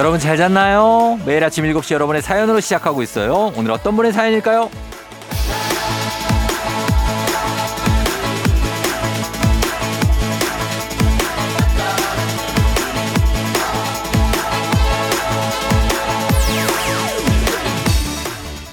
여러분 0.00 0.18
잘 0.18 0.38
잤나요? 0.38 1.20
매일 1.26 1.44
아침 1.44 1.62
7시 1.62 1.92
여러분의 1.92 2.22
사연으로 2.22 2.60
시작하고 2.60 3.02
있어요. 3.02 3.52
오늘 3.54 3.70
어떤 3.70 3.96
분의 3.96 4.14
사연일까요? 4.14 4.70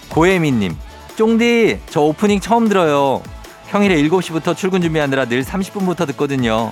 고혜민님, 0.08 0.78
쫑디, 1.18 1.80
저 1.90 2.00
오프닝 2.04 2.40
처음 2.40 2.70
들어요. 2.70 3.22
평일에 3.68 4.02
7시부터 4.04 4.56
출근 4.56 4.82
준비하느라 4.82 5.26
늘 5.26 5.44
30분부터 5.44 6.08
듣거든요. 6.08 6.72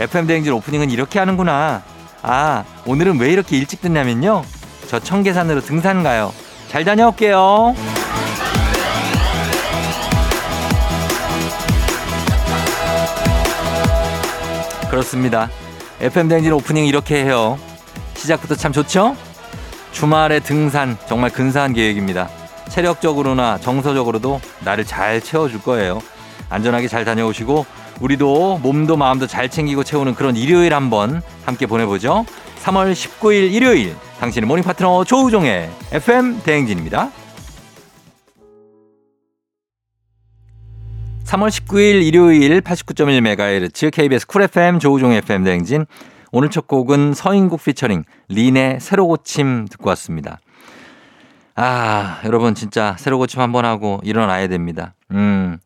FM대행진 0.00 0.52
오프닝은 0.54 0.90
이렇게 0.90 1.20
하는구나. 1.20 1.91
아, 2.22 2.64
오늘은 2.86 3.18
왜 3.18 3.32
이렇게 3.32 3.56
일찍 3.56 3.80
듣냐면요. 3.80 4.44
저 4.86 5.00
청계산으로 5.00 5.60
등산 5.60 6.02
가요. 6.02 6.32
잘 6.68 6.84
다녀올게요. 6.84 7.74
그렇습니다. 14.88 15.48
FM대행진 16.00 16.52
오프닝 16.52 16.86
이렇게 16.86 17.24
해요. 17.24 17.58
시작부터 18.14 18.54
참 18.54 18.72
좋죠? 18.72 19.16
주말에 19.90 20.40
등산 20.40 20.96
정말 21.08 21.30
근사한 21.30 21.72
계획입니다. 21.72 22.28
체력적으로나 22.68 23.58
정서적으로도 23.58 24.40
나를 24.60 24.84
잘 24.84 25.20
채워줄 25.20 25.62
거예요. 25.62 26.00
안전하게 26.48 26.88
잘 26.88 27.04
다녀오시고 27.04 27.66
우리도 28.02 28.58
몸도 28.58 28.96
마음도 28.96 29.28
잘 29.28 29.48
챙기고 29.48 29.84
채우는 29.84 30.14
그런 30.16 30.36
일요일 30.36 30.74
한번 30.74 31.22
함께 31.46 31.66
보내보죠. 31.66 32.26
3월 32.62 32.92
19일 32.92 33.52
일요일 33.52 33.94
당신의 34.18 34.48
morning 34.48 34.64
파트너 34.64 35.04
조우종의 35.04 35.70
FM 35.92 36.42
대행진입니다. 36.42 37.10
3월 41.24 41.48
19일 41.48 42.02
일요일 42.02 42.60
89.1MHz 42.60 43.92
KBS 43.92 44.26
쿨 44.26 44.42
FM 44.42 44.80
조우종의 44.80 45.18
FM 45.18 45.44
대행진 45.44 45.86
오늘 46.32 46.50
첫 46.50 46.66
곡은 46.66 47.14
서인국 47.14 47.62
피처링 47.62 48.04
린의 48.28 48.80
새로 48.80 49.06
고침 49.06 49.68
듣고 49.68 49.88
왔습니다. 49.90 50.40
아, 51.54 52.20
여러분 52.24 52.54
진짜 52.54 52.96
새로 52.98 53.18
고침 53.18 53.40
한번 53.40 53.64
하고 53.64 54.00
일어나야 54.02 54.48
됩니다. 54.48 54.94
음. 55.12 55.58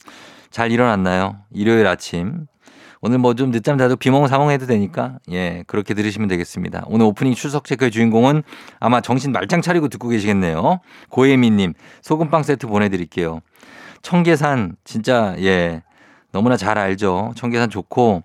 잘 0.56 0.72
일어났나요? 0.72 1.36
일요일 1.52 1.86
아침. 1.86 2.46
오늘 3.02 3.18
뭐 3.18 3.34
좀 3.34 3.50
늦잠 3.50 3.76
자도 3.76 3.96
비몽사몽 3.96 4.50
해도 4.50 4.64
되니까 4.64 5.18
예 5.30 5.64
그렇게 5.66 5.92
들으시면 5.92 6.28
되겠습니다. 6.28 6.84
오늘 6.86 7.04
오프닝 7.04 7.34
출석 7.34 7.66
체크의 7.66 7.90
주인공은 7.90 8.42
아마 8.80 9.02
정신 9.02 9.32
말짱 9.32 9.60
차리고 9.60 9.88
듣고 9.88 10.08
계시겠네요. 10.08 10.80
고혜미님 11.10 11.74
소금빵 12.00 12.42
세트 12.42 12.68
보내드릴게요. 12.68 13.40
청계산 14.00 14.76
진짜 14.82 15.36
예 15.40 15.82
너무나 16.32 16.56
잘 16.56 16.78
알죠. 16.78 17.34
청계산 17.36 17.68
좋고 17.68 18.22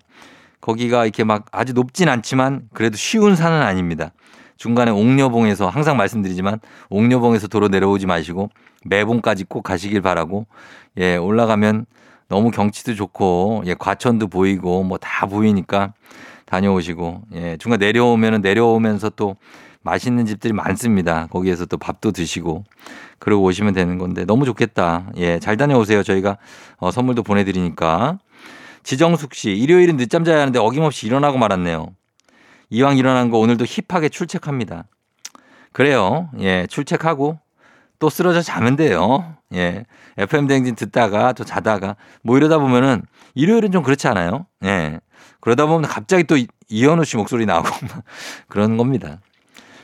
거기가 0.62 1.04
이렇게 1.04 1.24
막 1.24 1.44
아주 1.52 1.74
높진 1.74 2.08
않지만 2.08 2.62
그래도 2.72 2.96
쉬운 2.96 3.36
산은 3.36 3.60
아닙니다. 3.60 4.12
중간에 4.56 4.90
옥녀봉에서 4.90 5.68
항상 5.68 5.98
말씀드리지만 5.98 6.60
옥녀봉에서 6.88 7.48
도로 7.48 7.68
내려오지 7.68 8.06
마시고 8.06 8.48
매봉까지 8.86 9.44
꼭 9.44 9.64
가시길 9.64 10.00
바라고 10.00 10.46
예 10.96 11.16
올라가면 11.16 11.84
너무 12.32 12.50
경치도 12.50 12.94
좋고 12.94 13.64
예 13.66 13.74
과천도 13.74 14.28
보이고 14.28 14.82
뭐 14.84 14.96
다 14.98 15.26
보이니까 15.26 15.92
다녀오시고 16.46 17.22
예 17.34 17.56
중간 17.58 17.78
내려오면은 17.78 18.40
내려오면서 18.40 19.10
또 19.10 19.36
맛있는 19.82 20.24
집들이 20.24 20.54
많습니다. 20.54 21.26
거기에서 21.26 21.66
또 21.66 21.76
밥도 21.76 22.12
드시고 22.12 22.64
그러고 23.18 23.44
오시면 23.44 23.74
되는 23.74 23.98
건데 23.98 24.24
너무 24.24 24.46
좋겠다. 24.46 25.10
예 25.16 25.38
잘 25.40 25.58
다녀오세요. 25.58 26.02
저희가 26.02 26.38
어, 26.78 26.90
선물도 26.90 27.22
보내드리니까 27.22 28.18
지정숙 28.82 29.34
씨 29.34 29.50
일요일은 29.50 29.98
늦잠 29.98 30.24
자야 30.24 30.40
하는데 30.40 30.58
어김없이 30.58 31.06
일어나고 31.06 31.36
말았네요. 31.36 31.88
이왕 32.70 32.96
일어난 32.96 33.28
거 33.30 33.38
오늘도 33.38 33.66
힙하게 33.66 34.08
출첵합니다. 34.08 34.84
그래요. 35.72 36.30
예 36.40 36.66
출첵하고 36.70 37.38
또 38.02 38.10
쓰러져 38.10 38.42
자면 38.42 38.74
돼요. 38.74 39.36
예. 39.54 39.84
FM 40.18 40.48
댕진 40.48 40.74
듣다가 40.74 41.32
또 41.34 41.44
자다가 41.44 41.94
뭐 42.24 42.36
이러다 42.36 42.58
보면은 42.58 43.02
일요일은 43.36 43.70
좀 43.70 43.84
그렇지 43.84 44.08
않아요? 44.08 44.46
예. 44.64 44.98
그러다 45.40 45.66
보면 45.66 45.88
갑자기 45.88 46.24
또 46.24 46.36
이현우 46.68 47.04
씨 47.04 47.16
목소리 47.16 47.46
나오고 47.46 47.68
그런 48.48 48.76
겁니다. 48.76 49.20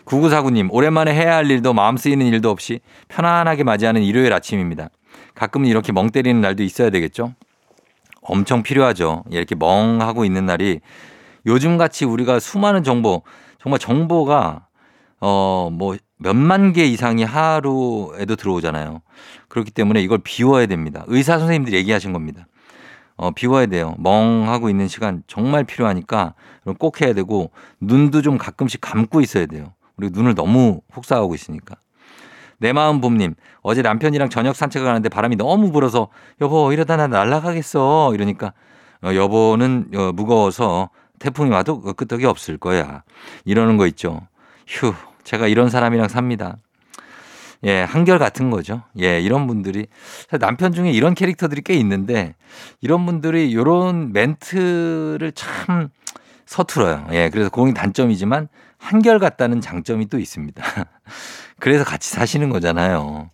9949님, 0.05 0.69
오랜만에 0.73 1.15
해야 1.15 1.37
할 1.37 1.49
일도 1.49 1.75
마음 1.75 1.97
쓰이는 1.97 2.27
일도 2.27 2.51
없이 2.51 2.81
편안하게 3.07 3.63
맞이하는 3.63 4.03
일요일 4.03 4.33
아침입니다. 4.33 4.89
가끔은 5.37 5.69
이렇게 5.69 5.93
멍 5.93 6.11
때리는 6.11 6.41
날도 6.41 6.65
있어야 6.65 6.91
되겠죠? 6.91 7.35
엄청 8.23 8.65
필요하죠. 8.65 9.23
예, 9.33 9.37
이렇게 9.37 9.55
멍하고 9.55 10.25
있는 10.25 10.45
날이 10.45 10.81
요즘 11.47 11.77
같이 11.77 12.05
우리가 12.05 12.41
수많은 12.41 12.83
정보, 12.83 13.23
정말 13.63 13.79
정보가 13.79 14.67
어, 15.21 15.71
뭐 15.73 15.97
몇만 16.19 16.73
개 16.73 16.85
이상이 16.85 17.25
하루에도 17.25 18.37
들어오잖아요. 18.37 19.01
그렇기 19.49 19.71
때문에 19.71 20.03
이걸 20.03 20.19
비워야 20.19 20.67
됩니다. 20.67 21.05
의사 21.07 21.39
선생님들이 21.39 21.77
얘기하신 21.77 22.13
겁니다. 22.13 22.47
어, 23.17 23.33
비워야 23.33 23.67
돼요. 23.67 23.95
멍하고 23.99 24.71
있는 24.71 24.87
시간 24.87 25.23
정말 25.27 25.65
필요하니까 25.65 26.35
꼭 26.79 27.01
해야 27.01 27.13
되고 27.13 27.51
눈도 27.81 28.23
좀 28.23 28.39
가끔씩 28.39 28.81
감고 28.81 29.21
있어야 29.21 29.47
돼요. 29.47 29.73
우리 29.97 30.11
눈을 30.11 30.35
너무 30.35 30.81
혹사하고 30.95 31.35
있으니까. 31.35 31.77
내 32.59 32.73
마음 32.73 33.01
봄님, 33.01 33.35
어제 33.63 33.83
남편이랑 33.83 34.31
저녁 34.31 34.57
산책을 34.57 34.87
가는데 34.87 35.09
바람이 35.09 35.37
너무 35.37 35.71
불어서 35.71 36.09
여보 36.41 36.73
이러다 36.73 36.97
나 36.97 37.07
날아가겠어 37.07 38.13
이러니까 38.15 38.53
어, 39.03 39.15
여보는 39.15 39.91
어, 39.95 40.13
무거워서 40.13 40.91
태풍이 41.19 41.51
와도 41.51 41.81
끄떡이 41.81 42.25
없을 42.25 42.59
거야. 42.59 43.03
이러는 43.45 43.77
거 43.77 43.87
있죠. 43.89 44.21
휴, 44.67 44.93
제가 45.29 45.47
이런 45.47 45.69
사람이랑 45.69 46.09
삽니다. 46.09 46.57
예, 47.63 47.83
한결 47.83 48.19
같은 48.19 48.49
거죠. 48.49 48.83
예, 48.99 49.21
이런 49.21 49.47
분들이 49.47 49.87
남편 50.41 50.73
중에 50.73 50.91
이런 50.91 51.15
캐릭터들이 51.15 51.61
꽤 51.61 51.75
있는데 51.75 52.35
이런 52.81 53.05
분들이 53.05 53.51
이런 53.51 54.15
멘트를 54.15 55.33
참 55.35 55.91
서툴어요. 56.47 57.09
예, 57.13 57.29
그래서 57.31 57.51
공이 57.51 57.75
단점이지만 57.75 58.49
한결 58.79 59.19
같다는 59.19 59.61
장점이 59.61 60.09
또 60.09 60.19
있습니다. 60.19 60.63
그래서 61.61 61.85
같이 61.85 62.09
사시는 62.09 62.49
거잖아요. 62.49 63.29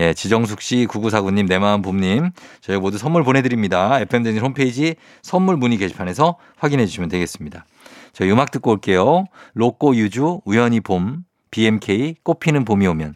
예, 0.00 0.12
지정숙 0.12 0.60
씨, 0.60 0.86
9949님, 0.86 1.48
내 1.48 1.58
마음 1.58 1.80
봄님, 1.80 2.30
저희 2.60 2.78
모두 2.78 2.98
선물 2.98 3.24
보내드립니다. 3.24 4.00
FM대진 4.00 4.42
홈페이지 4.42 4.96
선물 5.22 5.56
문의 5.56 5.78
게시판에서 5.78 6.36
확인해 6.58 6.84
주시면 6.84 7.08
되겠습니다. 7.08 7.64
저희 8.12 8.30
음악 8.30 8.50
듣고 8.50 8.72
올게요. 8.72 9.24
로꼬 9.54 9.96
유주, 9.96 10.40
우연히 10.44 10.80
봄, 10.80 11.24
BMK, 11.50 12.16
꽃피는 12.22 12.64
봄이 12.64 12.86
오면. 12.86 13.14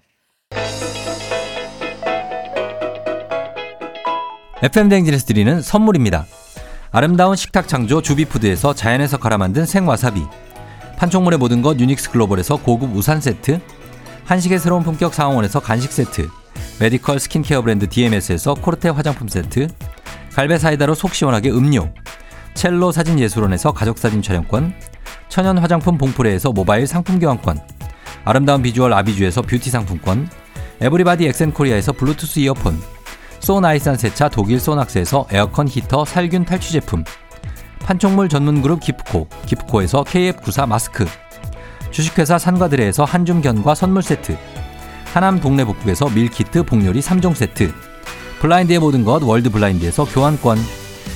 FM대행진에서 4.63 5.27
드리는 5.27 5.61
선물입니다. 5.61 6.25
아름다운 6.91 7.37
식탁 7.37 7.69
창조 7.69 8.01
주비푸드에서 8.01 8.75
자연에서 8.75 9.19
갈아 9.19 9.37
만든 9.37 9.67
생와사비. 9.67 10.23
판촉물의 10.97 11.39
모든 11.39 11.61
것 11.61 11.79
유닉스 11.79 12.11
글로벌에서 12.11 12.57
고급 12.57 12.97
우산 12.97 13.21
세트. 13.21 13.61
한식의 14.25 14.59
새로운 14.59 14.83
품격 14.83 15.13
상황원에서 15.13 15.61
간식 15.61 15.93
세트. 15.93 16.29
medical 16.81 17.21
스킨케어 17.21 17.61
브랜드 17.61 17.87
DMS에서 17.87 18.55
코르테 18.55 18.89
화장품 18.89 19.29
세트. 19.29 19.69
갈베 20.33 20.57
사이다로 20.59 20.95
속 20.95 21.15
시원하게 21.15 21.51
음료. 21.51 21.93
첼로 22.57 22.91
사진 22.91 23.21
예술원에서 23.21 23.73
가족사진 23.73 24.23
촬영권, 24.23 24.73
천연 25.29 25.59
화장품 25.59 25.99
봉프레에서 25.99 26.53
모바일 26.53 26.87
상품 26.87 27.19
교환권, 27.19 27.61
아름다운 28.25 28.63
비주얼 28.63 28.95
아비주에서 28.95 29.43
뷰티 29.43 29.69
상품권, 29.69 30.29
에브리바디 30.81 31.27
엑센코리아에서 31.27 31.93
블루투스 31.93 32.41
이어폰, 32.41 32.81
소나이산 33.41 33.99
세차 33.99 34.31
독일 34.31 34.59
소낙스에서 34.59 35.27
에어컨 35.31 35.69
히터 35.69 36.07
살균 36.07 36.47
탈취 36.47 36.73
제품, 36.73 37.05
판촉물 37.81 38.31
전문 38.31 38.63
그룹 38.63 38.81
기프코, 38.81 39.29
기프코에서 39.45 40.05
KF94 40.05 40.67
마스크, 40.67 41.07
주식회사 41.91 42.39
산과들에에서 42.39 43.05
한줌 43.05 43.43
견과 43.43 43.75
선물 43.75 44.03
세트, 44.03 44.37
하남 45.13 45.41
동네 45.41 45.63
복국에서 45.65 46.09
밀키트 46.09 46.63
복요리 46.63 47.01
3종 47.01 47.35
세트, 47.35 47.71
블라인드의 48.41 48.79
모든 48.79 49.05
것 49.05 49.23
월드 49.23 49.51
블라인드에서 49.51 50.07
교환권, 50.07 50.86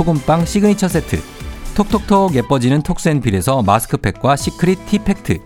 소금빵 0.00 0.46
시그니처 0.46 0.88
세트. 0.88 1.20
톡톡톡 1.74 2.34
예뻐지는 2.34 2.80
톡센필에서 2.82 3.60
마스크팩과 3.62 4.34
시크릿 4.34 4.86
티팩트. 4.86 5.38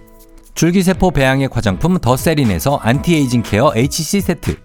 줄기세포 0.54 1.10
배양액 1.10 1.56
화장품 1.56 1.98
더세린에서 1.98 2.76
안티에이징 2.76 3.42
케어 3.42 3.72
HC 3.74 4.20
세트. 4.20 4.56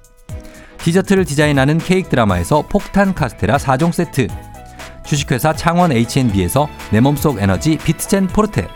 디저트를 0.78 1.26
디자인하는 1.26 1.80
케이크 1.80 2.08
드라마에서 2.08 2.64
폭탄 2.70 3.16
카스테라 3.16 3.58
4종 3.58 3.92
세트. 3.92 4.28
주식회사 5.06 5.54
창원 5.54 5.92
H&B에서 5.92 6.70
내 6.92 7.00
몸속 7.00 7.42
에너지 7.42 7.80
비트젠 7.80 8.28
포르테. 8.28 8.68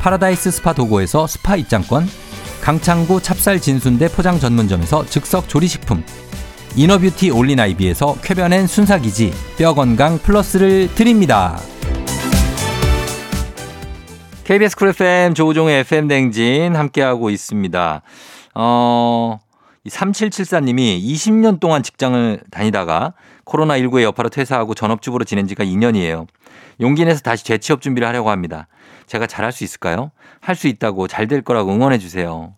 파라다이스 0.00 0.50
스파 0.50 0.72
도고에서 0.72 1.28
스파 1.28 1.54
입장권. 1.54 2.08
강창구 2.62 3.22
찹쌀 3.22 3.60
진순대 3.60 4.08
포장 4.08 4.40
전문점에서 4.40 5.06
즉석 5.06 5.48
조리식품 5.48 6.02
이너뷰티 6.74 7.30
올린아이비에서 7.30 8.16
쾌변엔 8.22 8.66
순사기지 8.66 9.32
뼈건강 9.58 10.18
플러스를 10.18 10.88
드립니다. 10.94 11.58
KBS 14.44 14.76
쿨 14.76 14.88
FM 14.88 15.34
조우종의 15.34 15.80
FM 15.80 16.08
댕진 16.08 16.74
함께하고 16.74 17.30
있습니다. 17.30 18.02
어, 18.54 19.38
3774님이 19.86 21.02
20년 21.02 21.60
동안 21.60 21.82
직장을 21.82 22.40
다니다가 22.50 23.14
코로나19의 23.44 24.02
여파로 24.02 24.30
퇴사하고 24.30 24.74
전업주부로 24.74 25.24
지낸 25.24 25.46
지가 25.46 25.64
2년이에요. 25.64 26.26
용기 26.80 27.04
내서 27.04 27.20
다시 27.20 27.44
재취업 27.44 27.82
준비를 27.82 28.08
하려고 28.08 28.30
합니다. 28.30 28.66
제가 29.06 29.26
잘할 29.26 29.52
수 29.52 29.62
있을까요? 29.64 30.10
할 30.40 30.56
수 30.56 30.68
있다고 30.68 31.06
잘 31.06 31.26
될 31.28 31.42
거라고 31.42 31.72
응원해 31.72 31.98
주세요. 31.98 32.54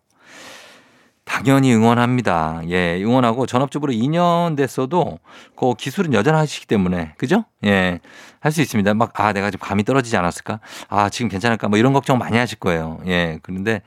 당연히 1.25 1.75
응원합니다. 1.75 2.63
예, 2.69 3.03
응원하고 3.03 3.47
전업주부로 3.47 3.93
2년 3.93 4.57
됐어도 4.57 5.19
그 5.57 5.75
기술은 5.75 6.13
여전하시기 6.13 6.67
때문에 6.67 7.15
그죠? 7.17 7.45
예, 7.65 8.01
할 8.41 8.53
수 8.53 8.61
있습니다. 8.61 8.93
막 8.95 9.13
아 9.21 9.33
내가 9.33 9.51
좀 9.51 9.59
감이 9.61 9.85
떨어지지 9.85 10.17
않았을까? 10.17 10.61
아 10.89 11.09
지금 11.09 11.29
괜찮을까? 11.31 11.69
뭐 11.69 11.79
이런 11.79 11.93
걱정 11.95 12.19
많이 12.19 12.37
하실 12.37 12.59
거예요. 12.59 13.01
예, 13.07 13.39
그런데 13.43 13.81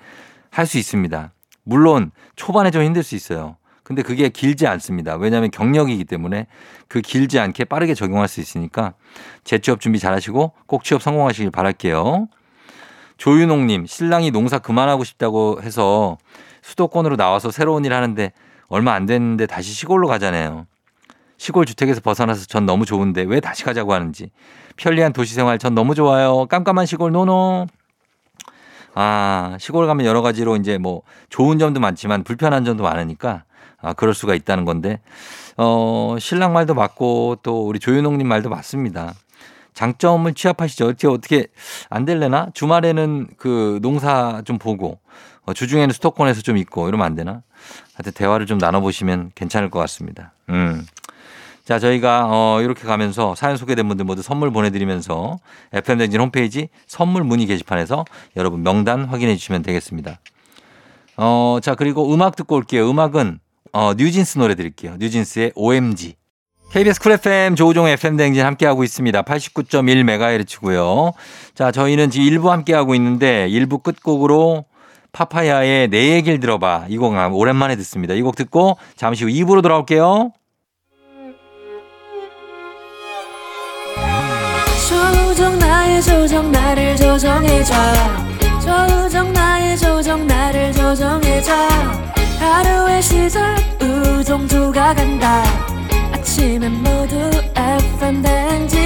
할 0.50 0.66
수 0.66 0.78
있습니다. 0.80 1.32
물론 1.64 2.12
초반에 2.36 2.72
좀 2.72 2.82
힘들 2.84 3.04
수 3.04 3.16
있어요. 3.16 3.58
근데 3.84 4.02
그게 4.02 4.28
길지 4.30 4.66
않습니다. 4.68 5.16
왜냐하면 5.16 5.52
경력이기 5.52 6.06
때문에 6.06 6.48
그 6.88 7.02
길지 7.02 7.40
않게 7.40 7.66
빠르게 7.66 7.94
적용할 7.94 8.28
수 8.28 8.42
있으니까 8.42 8.94
재취업 9.44 9.80
준비 9.80 10.00
잘 10.00 10.14
하시고 10.14 10.54
꼭 10.66 10.84
취업 10.84 11.02
성공하시길 11.02 11.52
바랄게요. 11.52 12.28
조윤홍님, 13.18 13.86
신랑이 13.86 14.32
농사 14.32 14.60
그만하고 14.60 15.04
싶다고 15.04 15.62
해서 15.62 16.18
수도권으로 16.68 17.16
나와서 17.16 17.50
새로운 17.50 17.86
일 17.86 17.94
하는데 17.94 18.32
얼마 18.68 18.94
안 18.94 19.06
됐는데 19.06 19.46
다시 19.46 19.72
시골로 19.72 20.08
가잖아요. 20.08 20.68
시골 21.38 21.66
주택에서 21.66 22.02
벗어나서 22.02 22.46
전 22.46 22.66
너무 22.66 22.86
좋은데 22.86 23.24
왜 23.24 23.40
다시 23.40 23.64
가자고 23.64 23.94
하는지. 23.94 24.32
편리한 24.76 25.14
도시 25.14 25.34
생활 25.34 25.60
전 25.60 25.76
너무 25.76 25.96
좋아요. 25.96 26.46
깜깜한 26.48 26.86
시골 26.86 27.12
노노. 27.12 27.68
아, 28.96 29.58
시골 29.60 29.88
가면 29.88 30.06
여러 30.06 30.22
가지로 30.22 30.58
이제 30.58 30.78
뭐 30.78 31.04
좋은 31.30 31.58
점도 31.58 31.80
많지만 31.80 32.24
불편한 32.24 32.66
점도 32.66 32.84
많으니까 32.84 33.44
아, 33.80 33.94
그럴 33.94 34.14
수가 34.16 34.34
있다는 34.34 34.66
건데, 34.66 35.00
어, 35.56 36.18
신랑 36.20 36.52
말도 36.52 36.74
맞고 36.74 37.38
또 37.44 37.68
우리 37.68 37.80
조윤홍 37.80 38.18
님 38.18 38.28
말도 38.28 38.50
맞습니다. 38.50 39.14
장점을 39.76 40.34
취합하시죠. 40.34 40.88
어떻게, 40.88 41.08
어떻게 41.08 41.48
안 41.90 42.04
될래나? 42.04 42.50
주말에는 42.56 43.28
그 43.38 43.78
농사 43.84 44.42
좀 44.44 44.58
보고, 44.58 45.00
어, 45.37 45.37
주중에는 45.54 45.94
수도권에서 45.94 46.42
좀 46.42 46.58
있고 46.58 46.88
이러면 46.88 47.06
안 47.06 47.16
되나? 47.16 47.42
하여튼 47.96 48.12
대화를 48.14 48.46
좀 48.46 48.58
나눠보시면 48.58 49.32
괜찮을 49.36 49.70
것 49.70 49.80
같습니다. 49.80 50.34
음. 50.50 50.86
자, 51.68 51.80
저희가 51.80 52.28
어, 52.30 52.62
이렇게 52.62 52.84
가면서 52.88 53.36
사연 53.36 53.58
소개된 53.58 53.88
분들 53.90 54.06
모두 54.06 54.22
선물 54.22 54.52
보내드리면서 54.52 55.38
FM댕진 55.74 56.22
홈페이지 56.22 56.70
선물 56.86 57.26
문의 57.26 57.46
게시판에서 57.46 58.06
여러분 58.38 58.64
명단 58.64 59.04
확인해 59.04 59.36
주시면 59.36 59.64
되겠습니다. 59.64 60.20
어, 61.18 61.58
자, 61.62 61.76
그리고 61.76 62.14
음악 62.14 62.38
듣고 62.38 62.56
올게요. 62.56 62.90
음악은 62.90 63.40
어, 63.74 63.94
뉴진스 63.98 64.38
노래 64.38 64.56
드릴게요. 64.56 64.96
뉴진스의 64.98 65.52
OMG. 65.56 66.16
KBS 66.72 67.02
쿨 67.02 67.14
FM 67.14 67.56
조우종 67.56 67.88
FM 67.88 68.18
대행진 68.18 68.46
함께하고 68.46 68.84
있습니다. 68.84 69.22
89.1MHz고요. 69.24 71.14
자, 71.54 71.72
저희는 71.72 72.10
지금 72.12 72.28
1부 72.28 72.48
함께하고 72.48 72.96
있는데 72.96 73.48
1부 73.50 73.84
끝곡으로 73.84 74.66
파파야의 75.12 75.88
내 75.90 76.14
얘기를 76.16 76.40
들어봐. 76.40 76.86
이 76.90 76.98
곡 76.98 77.14
오랜만에 77.34 77.76
듣습니다. 77.78 78.14
이 78.14 78.22
곡 78.22 78.36
듣고 78.36 78.78
잠시 78.96 79.24
후 79.24 79.30
2부로 79.30 79.62
돌아올게요. 79.62 80.32
조우종 84.90 85.60
나의 85.60 86.02
조정 86.02 86.52
나를 86.52 86.96
조정해줘. 86.96 87.74
조우종 88.64 89.34
나의 89.34 89.78
조정 89.78 90.26
나를 90.28 90.72
조정해줘. 90.74 91.54
하루의 92.40 93.02
시절 93.02 93.56
우정조가 93.82 94.94
간다 94.94 95.44
아침엔 96.14 96.72
모두 96.84 97.16
FM 97.56 98.22
댕진 98.22 98.80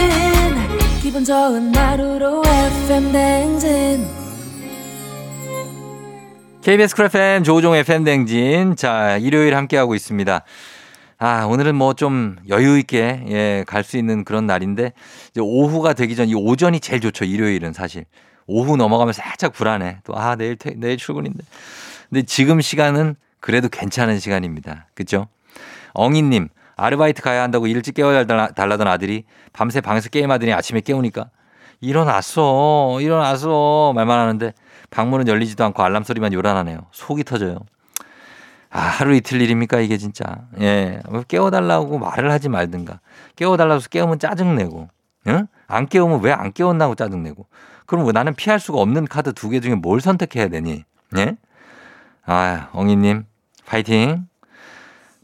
기분 1.01 1.23
좋은 1.25 1.75
하루로 1.75 2.41
FM 2.45 3.11
댕진 3.11 4.07
KBS 6.61 6.95
쿨 6.95 7.05
FM 7.05 7.43
조우종 7.43 7.75
FM 7.75 8.03
댕진 8.03 8.75
자 8.75 9.17
일요일 9.17 9.55
함께하고 9.55 9.95
있습니다. 9.95 10.41
아, 11.17 11.45
오늘은 11.45 11.75
뭐 11.75 11.93
좀 11.93 12.35
여유 12.49 12.77
있게 12.79 13.23
예, 13.29 13.63
갈 13.67 13.83
수 13.83 13.97
있는 13.97 14.23
그런 14.23 14.45
날인데 14.47 14.93
이제 15.31 15.41
오후가 15.41 15.93
되기 15.93 16.15
전 16.15 16.27
이 16.29 16.35
오전이 16.35 16.79
제일 16.79 17.01
좋죠. 17.01 17.25
일요일은 17.25 17.73
사실. 17.73 18.05
오후 18.47 18.75
넘어가면 18.77 19.13
살짝 19.13 19.53
불안해. 19.53 19.99
또 20.03 20.15
아, 20.15 20.35
내일 20.35 20.55
퇴, 20.55 20.73
내일 20.75 20.97
출근인데. 20.97 21.43
근데 22.09 22.23
지금 22.23 22.61
시간은 22.61 23.15
그래도 23.39 23.69
괜찮은 23.69 24.19
시간입니다. 24.19 24.87
그죠? 24.93 25.27
엉이 25.93 26.21
님, 26.21 26.47
아르바이트 26.75 27.21
가야 27.21 27.41
한다고 27.43 27.67
일찍 27.67 27.95
깨워 27.95 28.25
달라던 28.25 28.87
아들이 28.87 29.23
밤새 29.53 29.81
방에서 29.81 30.09
게임하더니 30.09 30.53
아침에 30.53 30.81
깨우니까 30.81 31.29
일어났어, 31.81 32.99
일어났어 33.01 33.91
말만 33.95 34.19
하는데 34.19 34.53
방문은 34.91 35.27
열리지도 35.27 35.63
않고 35.65 35.83
알람 35.83 36.03
소리만 36.03 36.31
요란하네요. 36.33 36.79
속이 36.91 37.23
터져요. 37.23 37.57
아, 38.69 38.79
하루 38.79 39.13
이틀 39.15 39.41
일입니까 39.41 39.79
이게 39.81 39.97
진짜. 39.97 40.23
예, 40.61 41.01
깨워달라고 41.27 41.97
말을 41.99 42.31
하지 42.31 42.47
말든가. 42.49 42.99
깨워달라고 43.35 43.81
깨우면 43.89 44.19
짜증내고, 44.19 44.87
응? 45.27 45.47
안 45.67 45.87
깨우면 45.87 46.21
왜 46.21 46.31
안 46.31 46.53
깨웠나고 46.53 46.95
짜증내고. 46.95 47.47
그럼 47.85 48.05
왜 48.05 48.11
나는 48.13 48.33
피할 48.33 48.59
수가 48.59 48.79
없는 48.79 49.07
카드 49.07 49.33
두 49.33 49.49
개 49.49 49.59
중에 49.59 49.75
뭘 49.75 49.99
선택해야 49.99 50.47
되니? 50.47 50.85
예? 51.17 51.35
아, 52.25 52.69
엉이님, 52.71 53.25
파이팅. 53.65 54.27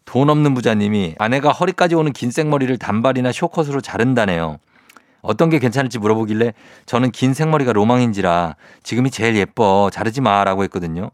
돈 0.04 0.30
없는 0.30 0.54
부자님이 0.54 1.16
아내가 1.20 1.52
허리까지 1.52 1.96
오는 1.96 2.12
긴 2.14 2.32
생머리를 2.32 2.78
단발이나 2.78 3.32
쇼컷으로 3.32 3.80
자른다네요. 3.82 4.58
어떤 5.28 5.50
게 5.50 5.60
괜찮을지 5.60 6.00
물어보길래 6.00 6.54
저는 6.86 7.12
긴 7.12 7.34
생머리가 7.34 7.74
로망인지라 7.74 8.56
지금이 8.82 9.12
제일 9.12 9.36
예뻐. 9.36 9.90
자르지 9.92 10.22
마. 10.22 10.44
라고 10.44 10.64
했거든요. 10.64 11.12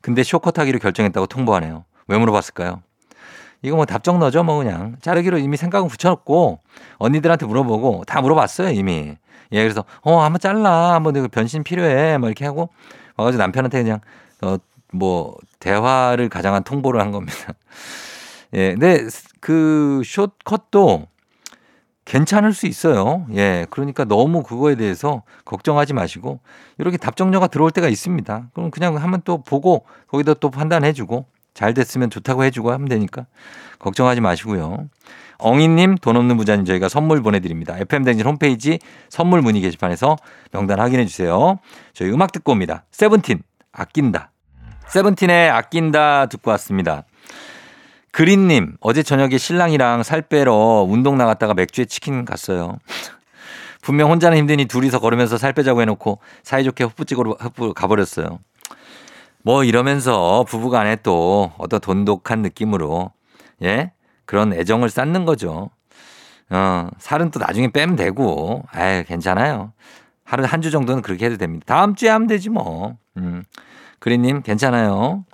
근데 0.00 0.24
쇼컷 0.24 0.58
하기로 0.58 0.80
결정했다고 0.80 1.26
통보하네요. 1.28 1.84
왜 2.08 2.18
물어봤을까요? 2.18 2.82
이거 3.62 3.76
뭐 3.76 3.86
답정 3.86 4.18
너죠. 4.18 4.42
뭐 4.42 4.58
그냥. 4.58 4.96
자르기로 5.00 5.38
이미 5.38 5.56
생각은 5.56 5.86
붙여놓고 5.88 6.58
언니들한테 6.98 7.46
물어보고 7.46 8.02
다 8.04 8.20
물어봤어요. 8.20 8.70
이미. 8.70 9.16
예, 9.52 9.62
그래서 9.62 9.84
어, 10.02 10.20
한번 10.20 10.40
잘라. 10.40 10.94
한번 10.94 11.28
변신 11.28 11.62
필요해. 11.62 12.18
뭐 12.18 12.28
이렇게 12.28 12.44
하고 12.44 12.70
와가지고 13.16 13.40
남편한테 13.40 13.82
그냥 13.84 14.00
어, 14.42 14.56
뭐 14.92 15.36
대화를 15.60 16.28
가장한 16.28 16.64
통보를 16.64 17.00
한 17.00 17.12
겁니다. 17.12 17.54
예, 18.54 18.72
근데 18.72 19.06
그 19.40 20.02
숏컷도 20.04 21.06
괜찮을 22.04 22.52
수 22.52 22.66
있어요. 22.66 23.26
예, 23.34 23.66
그러니까 23.70 24.04
너무 24.04 24.42
그거에 24.42 24.74
대해서 24.74 25.22
걱정하지 25.44 25.94
마시고 25.94 26.40
이렇게 26.78 26.96
답정녀가 26.96 27.46
들어올 27.46 27.70
때가 27.70 27.88
있습니다. 27.88 28.48
그럼 28.52 28.70
그냥 28.70 28.96
한번 28.96 29.22
또 29.24 29.42
보고 29.42 29.84
거기다 30.08 30.34
또 30.34 30.50
판단해 30.50 30.92
주고 30.92 31.26
잘 31.54 31.74
됐으면 31.74 32.10
좋다고 32.10 32.44
해 32.44 32.50
주고 32.50 32.72
하면 32.72 32.88
되니까 32.88 33.26
걱정하지 33.78 34.20
마시고요. 34.20 34.88
엉이님, 35.38 35.96
돈 35.96 36.16
없는 36.16 36.36
부자님 36.36 36.64
저희가 36.64 36.88
선물 36.88 37.20
보내드립니다. 37.20 37.76
FM댕진 37.78 38.26
홈페이지 38.26 38.78
선물 39.08 39.42
문의 39.42 39.60
게시판에서 39.60 40.16
명단 40.52 40.78
확인해 40.78 41.04
주세요. 41.04 41.58
저희 41.92 42.10
음악 42.10 42.30
듣고 42.32 42.52
옵니다. 42.52 42.84
세븐틴, 42.92 43.42
아낀다. 43.72 44.30
세븐틴의 44.86 45.50
아낀다 45.50 46.26
듣고 46.26 46.50
왔습니다. 46.52 47.04
그린님, 48.12 48.76
어제 48.80 49.02
저녁에 49.02 49.38
신랑이랑 49.38 50.02
살 50.02 50.20
빼러 50.22 50.84
운동 50.86 51.16
나갔다가 51.16 51.54
맥주에 51.54 51.86
치킨 51.86 52.24
갔어요. 52.24 52.78
분명 53.80 54.10
혼자는 54.10 54.36
힘드니 54.38 54.66
둘이서 54.66 55.00
걸으면서 55.00 55.38
살 55.38 55.52
빼자고 55.54 55.80
해놓고 55.80 56.18
사이좋게 56.42 56.84
헛부 56.84 57.04
찍으러 57.06 57.36
헛부 57.42 57.74
가버렸어요. 57.74 58.38
뭐 59.42 59.64
이러면서 59.64 60.44
부부간에 60.46 60.96
또 60.96 61.52
어떤 61.58 61.80
돈독한 61.80 62.42
느낌으로 62.42 63.10
예 63.62 63.92
그런 64.24 64.52
애정을 64.52 64.88
쌓는 64.90 65.24
거죠. 65.24 65.70
어 66.50 66.88
살은 66.98 67.30
또 67.30 67.40
나중에 67.40 67.72
빼면 67.72 67.96
되고, 67.96 68.62
에 68.76 69.04
괜찮아요. 69.08 69.72
하루 70.24 70.44
한 70.44 70.60
주 70.60 70.70
정도는 70.70 71.02
그렇게 71.02 71.26
해도 71.26 71.38
됩니다. 71.38 71.64
다음 71.66 71.94
주에 71.94 72.10
하면 72.10 72.28
되지 72.28 72.50
뭐. 72.50 72.96
음. 73.16 73.42
그리님 73.98 74.42
괜찮아요. 74.42 75.24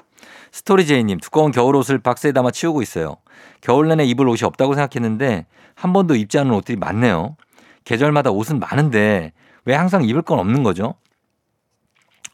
스토리제이님 0.52 1.18
두꺼운 1.20 1.52
겨울 1.52 1.76
옷을 1.76 1.98
박스에 1.98 2.32
담아 2.32 2.50
치우고 2.50 2.82
있어요. 2.82 3.16
겨울 3.60 3.88
내내 3.88 4.04
입을 4.04 4.28
옷이 4.28 4.40
없다고 4.44 4.74
생각했는데 4.74 5.46
한 5.74 5.92
번도 5.92 6.16
입지 6.16 6.38
않은 6.38 6.52
옷들이 6.52 6.76
많네요. 6.78 7.36
계절마다 7.84 8.30
옷은 8.30 8.58
많은데 8.58 9.32
왜 9.64 9.74
항상 9.74 10.04
입을 10.04 10.22
건 10.22 10.38
없는 10.38 10.62
거죠? 10.62 10.94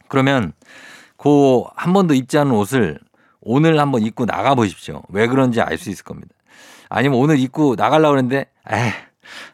그러면 0.09 0.52
그 1.16 1.62
한 1.75 1.92
번도 1.92 2.14
입지 2.14 2.38
않은 2.38 2.52
옷을 2.52 2.99
오늘 3.40 3.78
한번 3.78 4.02
입고 4.02 4.26
나가 4.26 4.54
보십시오. 4.54 5.02
왜 5.09 5.26
그런지 5.26 5.61
알 5.61 5.78
수 5.78 5.90
있을 5.90 6.04
겁니다. 6.04 6.35
아니면 6.88 7.18
오늘 7.18 7.38
입고 7.38 7.75
나가려고 7.76 8.12
그랬는데 8.12 8.47
에 8.71 8.92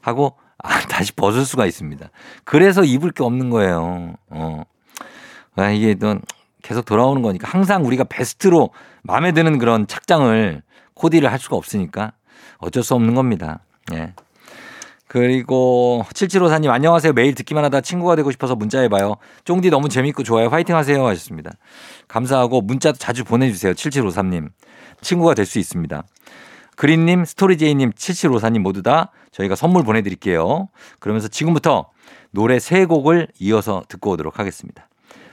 하고 0.01 0.37
아, 0.63 0.81
다시 0.81 1.13
벗을 1.13 1.45
수가 1.45 1.67
있습니다. 1.67 2.11
그래서 2.45 2.85
입을 2.85 3.13
게 3.13 3.23
없는 3.23 3.51
거예요. 3.51 4.15
어. 4.29 4.63
아, 5.57 5.71
이게 5.71 5.95
또 5.95 6.19
계속 6.63 6.85
돌아오는 6.85 7.23
거니까 7.23 7.49
항상 7.49 7.85
우리가 7.87 8.05
베스트로 8.05 8.71
마음에 9.03 9.33
드는 9.33 9.59
그런 9.59 9.87
착장을 9.87 10.63
코디를 10.95 11.31
할 11.31 11.39
수가 11.39 11.57
없으니까 11.57 12.13
어쩔 12.59 12.83
수 12.83 12.95
없는 12.95 13.15
겁니다. 13.15 13.61
예. 13.93 14.13
그리고 15.09 16.05
7754님 16.13 16.71
안녕하세요. 16.71 17.13
매일 17.15 17.35
듣기만 17.35 17.65
하다 17.65 17.81
친구가 17.81 18.15
되고 18.15 18.31
싶어서 18.31 18.55
문자해봐요. 18.55 19.17
쫑디 19.45 19.71
너무 19.71 19.89
재밌고 19.89 20.23
좋아요. 20.23 20.49
화이팅 20.49 20.77
하세요 20.77 21.05
하셨습니다. 21.05 21.51
감사하고 22.07 22.61
문자도 22.61 22.99
자주 22.99 23.25
보내주세요. 23.25 23.73
7753님. 23.73 24.51
친구가 25.01 25.35
될 25.35 25.47
수 25.47 25.59
있습니다. 25.59 26.05
그린님, 26.77 27.25
스토리제이님, 27.25 27.91
7754님 27.93 28.61
모두 28.61 28.83
다 28.83 29.11
저희가 29.33 29.57
선물 29.57 29.83
보내드릴게요. 29.83 30.69
그러면서 31.01 31.27
지금부터 31.29 31.91
노래 32.31 32.59
세 32.61 32.85
곡을 32.87 33.29
이어서 33.41 33.83
듣고 33.89 34.13
오도록 34.13 34.39
하겠습니다. 34.39 34.87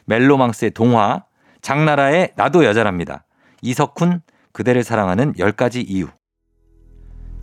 멜로망스의 0.08 0.72
동화, 0.72 1.24
장나라의 1.62 2.32
나도 2.36 2.66
여자랍니다. 2.66 3.26
이석훈, 3.62 4.22
그대를 4.52 4.84
사랑하는 4.84 5.34
10가지 5.34 5.84
이유. 5.88 6.08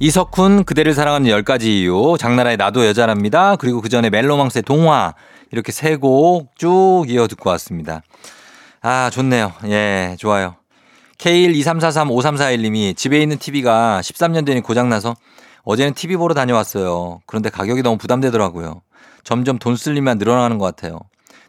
이석훈, 0.01 0.65
그대를 0.65 0.93
사랑하는 0.93 1.31
10가지 1.31 1.65
이유, 1.67 2.17
장나라의 2.19 2.57
나도 2.57 2.85
여자랍니다. 2.87 3.57
그리고 3.57 3.81
그 3.81 3.89
전에 3.89 4.11
멜로망스의 4.11 4.63
동화, 4.63 5.15
이렇게 5.53 5.71
세 5.71 5.97
곡 5.99 6.57
쭉 6.57 7.05
이어 7.09 7.29
듣고 7.29 7.51
왔습니다. 7.51 8.03
아, 8.81 9.09
좋네요. 9.11 9.53
예, 9.67 10.17
좋아요. 10.19 10.57
K123435341님이 11.19 12.97
집에 12.97 13.23
있는 13.23 13.39
TV가 13.39 14.01
13년 14.03 14.47
전에 14.47 14.61
고장나서 14.61 15.15
어제는 15.63 15.95
TV 15.95 16.17
보러 16.17 16.35
다녀왔어요. 16.35 17.21
그런데 17.27 17.49
가격이 17.51 17.83
너무 17.83 17.97
부담되더라고요. 17.97 18.83
점점 19.23 19.59
돈쓸 19.59 19.97
일만 19.97 20.19
늘어나는 20.19 20.59
것 20.59 20.67
같아요. 20.67 20.99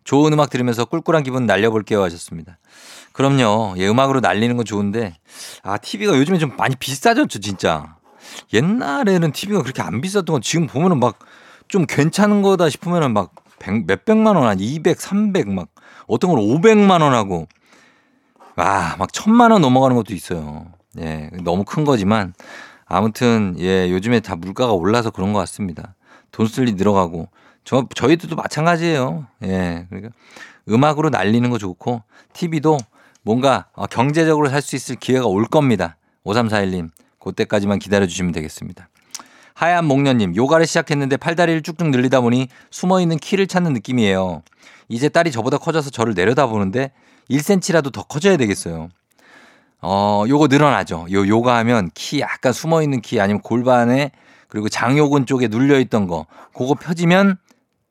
좋은 0.05 0.31
음악 0.31 0.49
들으면서 0.49 0.85
꿀꿀한 0.85 1.23
기분 1.23 1.45
날려볼게요 1.45 2.01
하셨습니다. 2.03 2.57
그럼요. 3.11 3.75
예, 3.77 3.87
음악으로 3.87 4.21
날리는 4.21 4.55
건 4.55 4.65
좋은데, 4.65 5.17
아, 5.63 5.77
TV가 5.77 6.17
요즘에 6.17 6.37
좀 6.37 6.55
많이 6.57 6.75
비싸졌죠, 6.75 7.39
진짜. 7.39 7.97
옛날에는 8.53 9.33
TV가 9.33 9.61
그렇게 9.61 9.81
안 9.81 9.99
비쌌던 9.99 10.35
건 10.35 10.41
지금 10.41 10.67
보면은 10.67 10.99
막 10.99 11.19
좀 11.67 11.85
괜찮은 11.85 12.41
거다 12.41 12.69
싶으면은 12.69 13.13
막 13.13 13.33
몇백만 13.87 14.35
원, 14.35 14.47
한 14.47 14.59
200, 14.59 14.99
300, 14.99 15.49
막 15.49 15.69
어떤 16.07 16.29
건 16.29 16.39
500만 16.39 17.01
원 17.01 17.13
하고 17.13 17.47
와, 18.55 18.95
막 18.99 19.11
천만 19.11 19.51
원 19.51 19.61
넘어가는 19.61 19.95
것도 19.95 20.13
있어요. 20.13 20.67
예, 20.99 21.29
너무 21.43 21.65
큰 21.65 21.83
거지만 21.83 22.33
아무튼 22.85 23.55
예, 23.59 23.89
요즘에 23.89 24.19
다 24.19 24.35
물가가 24.35 24.73
올라서 24.73 25.09
그런 25.09 25.33
것 25.33 25.39
같습니다. 25.39 25.95
돈쓸일 26.31 26.75
늘어가고 26.75 27.29
저 27.65 27.85
저희들도 27.93 28.35
마찬가지예요. 28.35 29.27
예, 29.43 29.87
그러니까 29.89 30.11
음악으로 30.69 31.09
날리는 31.09 31.49
거 31.49 31.57
좋고 31.57 32.03
TV도 32.33 32.77
뭔가 33.23 33.65
어, 33.73 33.87
경제적으로 33.87 34.49
살 34.49 34.61
수 34.61 34.75
있을 34.75 34.95
기회가 34.95 35.25
올 35.25 35.45
겁니다. 35.45 35.97
5341님, 36.25 36.89
그때까지만 37.19 37.79
기다려 37.79 38.07
주시면 38.07 38.31
되겠습니다. 38.31 38.87
하얀 39.55 39.85
목련님, 39.85 40.35
요가를 40.35 40.67
시작했는데 40.67 41.17
팔다리를 41.17 41.61
쭉쭉 41.63 41.89
늘리다 41.89 42.21
보니 42.21 42.49
숨어 42.71 43.01
있는 43.01 43.17
키를 43.17 43.47
찾는 43.47 43.73
느낌이에요. 43.73 44.43
이제 44.89 45.09
딸이 45.09 45.31
저보다 45.31 45.57
커져서 45.57 45.89
저를 45.89 46.13
내려다보는데 46.13 46.91
1cm라도 47.31 47.91
더 47.91 48.03
커져야 48.03 48.37
되겠어요. 48.37 48.89
어, 49.81 50.23
요거 50.27 50.47
늘어나죠. 50.47 51.07
요 51.11 51.27
요가 51.27 51.57
하면 51.57 51.89
키 51.93 52.19
약간 52.19 52.53
숨어 52.53 52.81
있는 52.83 53.01
키 53.01 53.19
아니면 53.19 53.41
골반에 53.41 54.11
그리고 54.47 54.69
장요근 54.69 55.25
쪽에 55.25 55.47
눌려 55.47 55.79
있던 55.79 56.07
거 56.07 56.27
그거 56.53 56.75
펴지면 56.75 57.37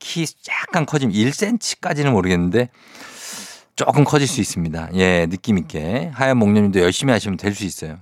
키 0.05 0.23
약간 0.49 0.85
커지면 0.85 1.15
1cm까지는 1.15 2.11
모르겠는데 2.11 2.69
조금 3.75 4.03
커질 4.03 4.27
수 4.27 4.39
있습니다. 4.39 4.89
예, 4.93 5.25
느낌 5.25 5.57
있게 5.57 6.11
하얀 6.13 6.37
목련님도 6.37 6.79
열심히 6.79 7.11
하시면 7.11 7.37
될 7.37 7.55
수 7.55 7.65
있어요. 7.65 7.97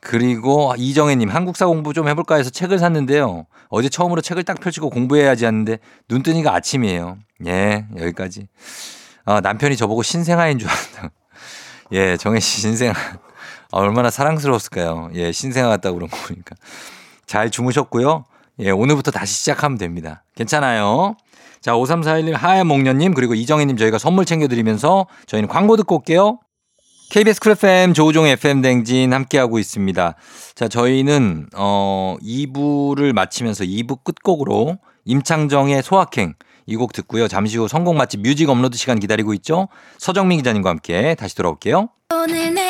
그리고 0.00 0.72
이정혜님 0.78 1.28
한국사 1.28 1.66
공부 1.66 1.92
좀 1.92 2.08
해볼까 2.08 2.36
해서 2.36 2.48
책을 2.48 2.78
샀는데요. 2.78 3.44
어제 3.68 3.90
처음으로 3.90 4.22
책을 4.22 4.44
딱 4.44 4.58
펼치고 4.58 4.88
공부해야지 4.88 5.44
하는데 5.44 5.78
눈 6.08 6.22
뜨니까 6.22 6.54
아침이에요. 6.54 7.18
예, 7.46 7.84
여기까지. 7.98 8.48
아, 9.26 9.42
남편이 9.42 9.76
저보고 9.76 10.02
신생아인 10.02 10.58
줄 10.58 10.70
알았다. 10.70 11.10
예, 11.92 12.16
정혜 12.16 12.40
씨 12.40 12.62
신생아. 12.62 12.94
아, 12.94 13.78
얼마나 13.78 14.08
사랑스러웠을까요? 14.08 15.10
예, 15.12 15.30
신생아 15.30 15.68
같다고 15.68 15.96
그런 15.96 16.08
거 16.08 16.16
보니까. 16.26 16.56
잘 17.26 17.50
주무셨고요. 17.50 18.24
예, 18.60 18.70
오늘부터 18.70 19.10
다시 19.10 19.34
시작하면 19.34 19.78
됩니다. 19.78 20.24
괜찮아요. 20.36 21.16
자, 21.60 21.72
5341님, 21.72 22.32
하얀 22.32 22.66
목련님, 22.66 23.14
그리고 23.14 23.34
이정혜님 23.34 23.76
저희가 23.76 23.98
선물 23.98 24.24
챙겨드리면서 24.24 25.06
저희는 25.26 25.48
광고 25.48 25.76
듣고 25.76 25.96
올게요. 25.96 26.38
KBS 27.10 27.40
쿨 27.40 27.52
FM 27.52 27.92
조우종의 27.92 28.32
FM 28.34 28.62
댕진 28.62 29.12
함께하고 29.12 29.58
있습니다. 29.58 30.14
자, 30.54 30.68
저희는, 30.68 31.48
어, 31.56 32.16
2부를 32.22 33.12
마치면서 33.12 33.64
2부 33.64 34.04
끝곡으로 34.04 34.78
임창정의 35.04 35.82
소확행 35.82 36.34
이 36.66 36.76
곡 36.76 36.92
듣고요. 36.92 37.26
잠시 37.26 37.56
후 37.58 37.66
성공 37.66 37.96
맛집 37.96 38.20
뮤직 38.20 38.48
업로드 38.48 38.76
시간 38.78 39.00
기다리고 39.00 39.34
있죠. 39.34 39.66
서정민 39.98 40.38
기자님과 40.38 40.70
함께 40.70 41.16
다시 41.18 41.34
돌아올게요. 41.34 41.88
오늘 42.14 42.54
내 42.54 42.69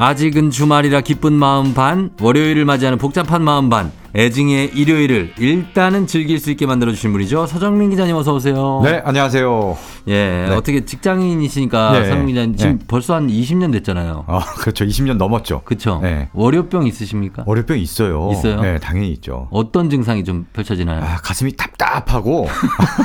아직은 0.00 0.50
주말이라 0.50 1.00
기쁜 1.00 1.32
마음 1.32 1.74
반, 1.74 2.10
월요일을 2.20 2.64
맞이하는 2.64 2.98
복잡한 2.98 3.42
마음 3.42 3.68
반, 3.68 3.90
애증의 4.14 4.70
일요일을 4.72 5.32
일단은 5.38 6.06
즐길 6.06 6.38
수 6.38 6.52
있게 6.52 6.66
만들어 6.66 6.92
주신 6.92 7.10
분이죠. 7.10 7.46
서정민 7.46 7.90
기자님 7.90 8.14
어서 8.14 8.32
오세요. 8.32 8.80
네, 8.84 9.02
안녕하세요. 9.04 9.76
예, 10.06 10.46
네. 10.48 10.54
어떻게 10.54 10.84
직장인이시니까 10.84 11.90
네, 11.92 12.04
서정민 12.04 12.28
기자님 12.28 12.56
지금 12.56 12.78
네. 12.78 12.84
벌써 12.86 13.16
한 13.16 13.26
20년 13.26 13.72
됐잖아요. 13.72 14.24
아, 14.28 14.38
그렇죠. 14.60 14.84
20년 14.84 15.16
넘었죠. 15.16 15.62
그쵸? 15.64 15.98
네. 16.00 16.28
월요병 16.32 16.86
있으십니까? 16.86 17.42
월요병 17.44 17.78
있어요. 17.78 18.30
있어요? 18.30 18.60
네, 18.60 18.78
당연히 18.78 19.10
있죠. 19.14 19.48
어떤 19.50 19.90
증상이 19.90 20.22
좀 20.22 20.46
펼쳐지나요? 20.52 21.02
아, 21.02 21.16
가슴이 21.16 21.56
답답하고 21.56 22.46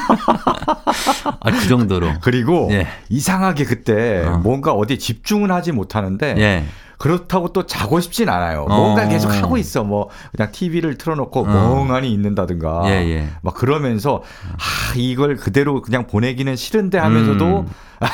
아, 1.39 1.51
그 1.51 1.67
정도로. 1.67 2.07
그리고 2.21 2.69
예. 2.71 2.87
이상하게 3.09 3.65
그때 3.65 4.23
어. 4.25 4.37
뭔가 4.43 4.73
어디에 4.73 4.97
집중은 4.97 5.51
하지 5.51 5.71
못하는데 5.71 6.35
예. 6.37 6.65
그렇다고 6.97 7.51
또 7.51 7.65
자고 7.65 7.99
싶진 7.99 8.29
않아요. 8.29 8.61
어. 8.69 8.75
뭔가 8.77 9.07
계속 9.07 9.29
하고 9.29 9.57
있어. 9.57 9.83
뭐 9.83 10.09
그냥 10.35 10.51
TV를 10.51 10.97
틀어놓고 10.97 11.43
멍하니 11.45 12.09
있는다든가. 12.11 12.83
예, 12.85 12.91
예. 13.09 13.27
막 13.41 13.53
그러면서 13.55 14.21
아 14.53 14.93
이걸 14.95 15.35
그대로 15.35 15.81
그냥 15.81 16.07
보내기는 16.07 16.55
싫은데 16.55 16.97
하면서도 16.99 17.59
음. 17.61 17.67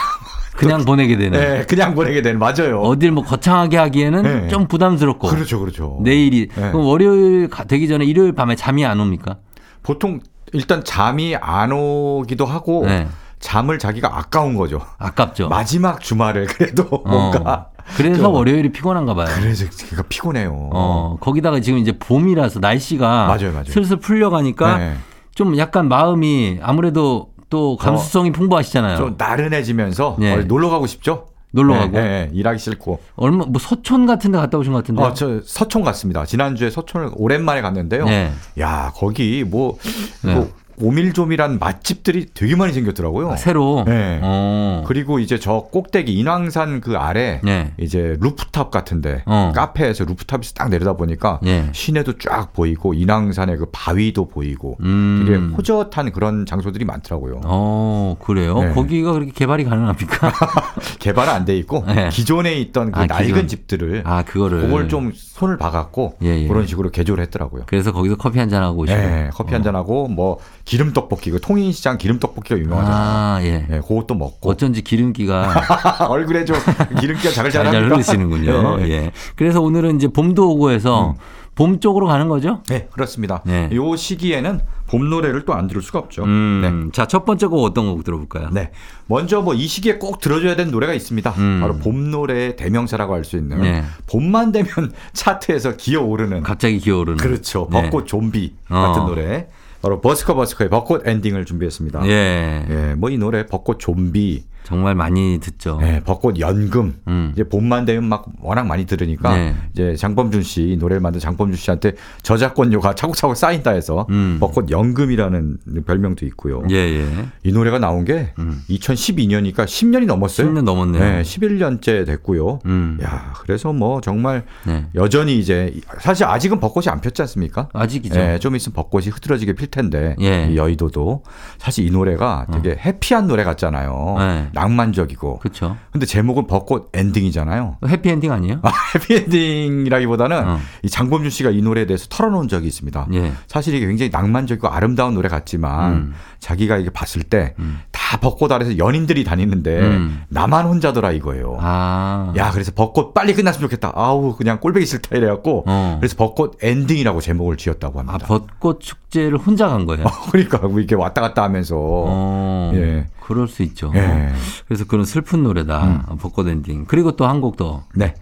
그냥 0.58 0.84
보내게 0.86 1.18
되는. 1.18 1.40
예, 1.40 1.66
그냥 1.66 1.94
보내게 1.96 2.22
되는 2.22 2.40
맞아요. 2.40 2.82
어딜 2.82 3.12
뭐 3.12 3.24
거창하게 3.24 3.78
하기에는 3.78 4.22
네. 4.24 4.48
좀 4.50 4.68
부담스럽고. 4.68 5.28
그렇죠, 5.30 5.60
그렇죠. 5.60 6.00
내일이. 6.02 6.48
네. 6.54 6.72
그럼 6.72 6.86
월요일 6.86 7.48
가- 7.50 7.64
되기 7.64 7.88
전에 7.88 8.04
일요일 8.06 8.34
밤에 8.34 8.56
잠이 8.56 8.86
안 8.86 9.00
옵니까? 9.00 9.38
보통 9.84 10.20
일단 10.54 10.84
잠이 10.84 11.36
안 11.36 11.72
오기도 11.72 12.46
하고 12.46 12.86
네. 12.86 13.08
잠을 13.40 13.80
자기가 13.80 14.18
아까운 14.18 14.56
거죠. 14.56 14.82
아깝죠. 14.98 15.48
마지막 15.50 16.02
주말을 16.02 16.46
그래도 16.48 16.84
어. 16.92 17.10
뭔가 17.10 17.70
그래서 17.96 18.22
좀- 18.24 18.34
월요일이 18.34 18.72
피곤한가 18.72 19.14
봐요. 19.16 19.28
그래서 19.40 19.66
그가 19.90 20.04
피곤해요. 20.10 20.70
어, 20.74 21.18
거기다가 21.22 21.60
지금 21.62 21.80
이제 21.80 21.98
봄이라서 21.98 22.60
날씨가 22.60 23.26
맞아요, 23.28 23.52
맞아요. 23.52 23.66
슬슬 23.66 23.98
풀려가니까 23.98 24.78
네. 24.78 24.96
좀 25.34 25.58
약간 25.58 25.88
마음이 25.88 26.60
아무래도 26.62 27.30
또 27.50 27.78
감수성이 27.78 28.32
풍부하시잖아요. 28.32 28.98
좀 28.98 29.16
나른해지면서 29.18 30.18
네. 30.20 30.34
어디 30.36 30.46
놀러 30.46 30.70
가고 30.70 30.86
싶죠? 30.86 31.28
놀러 31.52 31.74
네, 31.74 31.80
가고. 31.80 31.92
네, 31.94 32.30
일하기 32.34 32.60
싫고. 32.60 33.00
얼마 33.16 33.46
뭐 33.46 33.60
서촌 33.60 34.06
같은 34.06 34.32
데 34.32 34.38
갔다 34.38 34.58
오신 34.58 34.72
것 34.72 34.80
같은데. 34.80 35.02
어, 35.02 35.14
저 35.14 35.42
서촌 35.44 35.84
갔습니다. 35.84 36.26
지난주에 36.26 36.70
서촌을 36.70 37.12
오랜만에 37.16 37.62
갔는데요. 37.62 38.06
네. 38.06 38.32
야, 38.60 38.92
거기 38.96 39.44
뭐, 39.44 39.78
네. 40.24 40.36
뭐 40.36 40.52
오밀조밀한 40.82 41.60
맛집들이 41.60 42.28
되게 42.34 42.56
많이 42.56 42.74
생겼더라고요. 42.74 43.32
아, 43.32 43.36
새로. 43.36 43.84
네. 43.86 44.20
어. 44.22 44.84
그리고 44.88 45.20
이제 45.20 45.40
저 45.40 45.68
꼭대기 45.72 46.14
인왕산 46.14 46.82
그 46.82 46.98
아래 46.98 47.42
네. 47.44 47.74
이제 47.80 48.16
루프탑 48.20 48.72
같은데 48.72 49.24
어. 49.26 49.52
카페에서 49.56 50.06
루프탑에서 50.06 50.54
딱 50.54 50.70
내려다 50.70 50.94
보니까 50.94 51.40
예. 51.46 51.66
시내도 51.74 52.18
쫙 52.20 52.54
보이고 52.54 52.94
인왕산의 52.94 53.58
그 53.58 53.66
바위도 53.72 54.30
보이고 54.30 54.78
음. 54.82 55.26
되게 55.26 55.38
호젓한 55.38 56.12
그런 56.12 56.46
장소들이 56.46 56.86
많더라고요. 56.86 57.42
어, 57.46 58.16
그래요? 58.24 58.60
네. 58.60 58.72
거기가 58.74 59.12
그렇게 59.14 59.32
개발이 59.32 59.64
가능합니까? 59.66 60.32
개발은 61.00 61.34
안 61.34 61.46
돼 61.46 61.56
있고 61.58 61.84
네. 61.88 62.10
기존에 62.10 62.54
있던 62.60 62.92
그 62.92 63.00
아, 63.00 63.06
낡은 63.06 63.26
기존. 63.26 63.48
집들을 63.48 64.04
아, 64.06 64.24
그거를. 64.24 64.62
그걸 64.62 64.88
좀 64.90 65.12
손을 65.40 65.58
박았고 65.58 66.18
예, 66.24 66.44
예. 66.44 66.48
그런 66.48 66.68
식으로 66.68 66.92
개조를 66.92 67.24
했더라고요. 67.24 67.64
그래서 67.66 67.92
거기서 67.94 68.18
커피 68.18 68.40
한 68.40 68.50
잔 68.50 68.62
하고 68.64 68.80
오시고. 68.82 68.98
네, 69.00 69.30
커피 69.34 69.54
한잔 69.54 69.76
하고 69.76 70.08
뭐 70.08 70.38
기름 70.66 70.92
떡볶이 70.92 71.32
그 71.32 71.40
통인시장 71.40 71.98
기름 71.98 72.20
떡볶이가 72.20 72.60
유명하잖아요. 72.60 73.00
아, 73.02 73.40
예. 73.44 73.66
네, 73.70 73.80
그것도 73.80 74.16
먹고 74.16 74.50
어쩐지 74.50 74.82
기름기가 74.82 75.54
얼굴에 76.10 76.46
좀 76.46 76.58
기름기가 77.00 77.32
잘 77.32 77.50
자글자글합니까? 77.50 77.96
흐르시는군요. 77.96 78.78
네. 78.84 78.90
예. 78.90 79.12
그래서 79.36 79.62
오늘은 79.62 79.96
이제 79.96 80.08
봄도 80.08 80.52
오고 80.52 80.72
해서 80.72 81.16
봄 81.60 81.82
쪽으로 81.82 82.08
가는 82.08 82.30
거죠? 82.30 82.64
네, 82.70 82.88
그렇습니다. 82.94 83.42
네. 83.46 83.70
요 83.74 83.98
시기에는 83.98 84.62
봄 84.88 85.10
노래를 85.10 85.44
또 85.44 85.54
안 85.54 85.68
들을 85.68 85.82
수가 85.82 86.00
없죠. 86.00 86.24
음. 86.24 86.90
자, 86.94 87.06
첫 87.06 87.26
번째 87.26 87.48
곡 87.48 87.66
어떤 87.66 87.92
곡 87.94 88.06
들어볼까요? 88.06 88.48
네. 88.54 88.72
먼저 89.08 89.42
뭐 89.42 89.54
이 89.54 89.68
시기에 89.68 89.98
꼭 89.98 90.20
들어줘야 90.22 90.56
되는 90.56 90.72
노래가 90.72 90.94
있습니다. 90.94 91.32
음. 91.38 91.60
바로 91.62 91.76
봄 91.76 92.12
노래의 92.12 92.56
대명사라고 92.56 93.14
할 93.14 93.26
수 93.26 93.36
있는 93.36 93.62
네. 93.62 93.84
봄만 94.08 94.54
되면 94.54 94.70
차트에서 95.12 95.76
기어오르는 95.76 96.44
갑자기 96.44 96.80
기어오르는. 96.80 97.18
그렇죠. 97.18 97.68
네. 97.72 97.82
벚꽃 97.84 98.08
좀비 98.08 98.54
같은 98.70 99.02
어. 99.02 99.06
노래. 99.06 99.48
바로 99.82 100.00
버스커 100.00 100.36
버스커의 100.36 100.70
벚꽃 100.70 101.06
엔딩을 101.08 101.44
준비했습니다. 101.46 102.06
예. 102.08 102.66
예, 102.70 102.96
뭐 102.96 103.10
이 103.10 103.18
노래 103.18 103.46
벚꽃 103.46 103.80
좀비, 103.80 104.44
정말 104.64 104.94
많이 104.94 105.40
듣죠. 105.42 105.80
예, 105.82 106.02
벚꽃 106.06 106.40
연금. 106.40 106.96
음. 107.08 107.32
이제 107.34 107.44
봄만 107.44 107.86
되면 107.86 108.04
막 108.04 108.26
워낙 108.40 108.68
많이 108.68 108.86
들으니까 108.86 109.36
네. 109.36 109.56
이제 109.74 109.96
장범준 109.96 110.44
씨이 110.44 110.78
노래를 110.78 111.02
만든 111.02 111.20
장범준 111.20 111.58
씨한테 111.58 111.94
저작권료가 112.22 112.94
차곡차곡 112.94 113.36
쌓인다 113.36 113.72
해서 113.72 114.06
음. 114.12 114.38
벚꽃 114.40 114.70
연금이라는 114.70 115.58
별명도 115.88 116.26
있고요. 116.28 116.62
예, 116.70 116.76
예. 116.76 117.08
이 117.44 117.52
노래가 117.52 117.80
나온 117.80 118.06
게 118.06 118.34
음. 118.38 118.62
2012년이니까 118.70 119.66
10년이 119.66 120.06
넘었어요. 120.06 120.48
10년 120.48 120.62
넘었네요. 120.64 121.04
네, 121.04 121.22
11년째 121.24 122.06
됐고요. 122.06 122.60
음. 122.66 123.00
야, 123.02 123.34
그래서 123.42 123.74
뭐 123.74 124.02
정말 124.02 124.46
네. 124.66 124.86
여전히 124.94 125.40
이제 125.40 125.74
사실 126.00 126.26
아직은 126.26 126.60
벚꽃이 126.60 126.90
안 126.90 127.02
폈지 127.02 127.22
않습니까? 127.24 127.70
아직이죠. 127.74 128.20
예, 128.20 128.40
좀 128.40 128.56
있으면 128.56 128.74
벚꽃이 128.76 129.08
흐트러지게 129.08 129.54
필 129.54 129.68
텐데 129.68 130.16
예. 130.22 130.48
이 130.52 130.58
여의도도 130.58 131.24
사실 131.58 131.88
이 131.88 131.92
노래가 131.92 132.46
되게 132.52 132.78
해피한 132.80 133.28
노래 133.28 133.44
같잖아요. 133.44 134.16
네. 134.20 134.49
낭만적이고. 134.54 135.40
그렇죠. 135.40 135.78
근데 135.92 136.06
제목은 136.06 136.48
벚꽃 136.48 136.90
엔딩이잖아요. 136.94 137.78
해피엔딩 137.88 138.32
아니에요? 138.32 138.60
아, 138.64 138.72
해피엔딩이라기보다는 138.96 140.48
어. 140.48 140.60
이 140.84 140.90
장범준 140.90 141.30
씨가 141.30 141.50
이 141.52 141.62
노래에 141.62 141.86
대해서 141.86 142.08
털어놓은 142.10 142.48
적이 142.48 142.68
있습니다. 142.68 143.08
예. 143.14 143.32
사실 143.48 143.74
이게 143.76 143.86
굉장히 143.88 144.10
낭만적이고 144.12 144.68
아름다운 144.68 145.14
노래 145.14 145.30
같지만 145.30 145.94
음. 145.94 146.14
자기가 146.40 146.78
이게 146.78 146.90
봤을 146.90 147.24
때다 147.24 147.54
음. 147.60 147.80
벚꽃 148.22 148.52
아래서 148.52 148.78
연인들이 148.78 149.24
다니는데 149.24 149.80
음. 149.82 150.24
나만 150.30 150.66
혼자더라 150.66 151.12
이거예요. 151.12 151.58
아. 151.60 152.34
야, 152.38 152.50
그래서 152.52 152.72
벚꽃 152.74 153.14
빨리 153.14 153.36
끝났으면 153.36 153.70
좋겠다. 153.70 153.92
아우, 153.94 154.36
그냥 154.36 154.60
꼴보기 154.60 154.86
싫다 154.88 155.16
이래갖고 155.18 155.66
어. 155.68 155.98
그래서 156.00 156.16
벚꽃 156.16 156.58
엔딩이라고 156.64 157.22
제목을 157.22 157.58
지었다고 157.58 158.00
합니다. 158.00 158.18
아, 158.20 158.26
벚꽃 158.28 158.80
축제를 158.82 159.38
혼자 159.38 159.68
간 159.68 159.86
거예요? 159.86 160.06
그러니까 160.32 160.58
뭐 160.68 160.80
이렇게 160.80 160.96
왔다 160.96 161.22
갔다 161.22 161.44
하면서 161.44 161.76
어. 161.78 162.72
예. 162.74 163.06
그럴 163.22 163.48
수 163.48 163.62
있죠. 163.62 163.92
예. 163.96 164.30
그래서 164.68 164.86
그런 164.86 165.06
슬픈 165.06 165.44
노래다. 165.44 165.84
음. 166.12 166.18
벚꽃 166.18 166.48
엔딩. 166.48 166.86
그리고 166.86 167.16
또 167.16 167.26
한 167.26 167.42
곡 167.42 167.58
더. 167.58 167.84
네. 167.94 168.16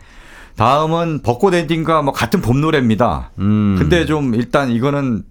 다음은 0.58 1.22
벚꽃 1.24 1.54
엔딩과 1.54 2.02
뭐 2.02 2.12
같은 2.14 2.42
봄 2.42 2.60
노래입니다. 2.60 3.32
음. 3.40 3.76
근데 3.78 4.06
좀 4.06 4.34
일단 4.36 4.70
이거는 4.72 5.24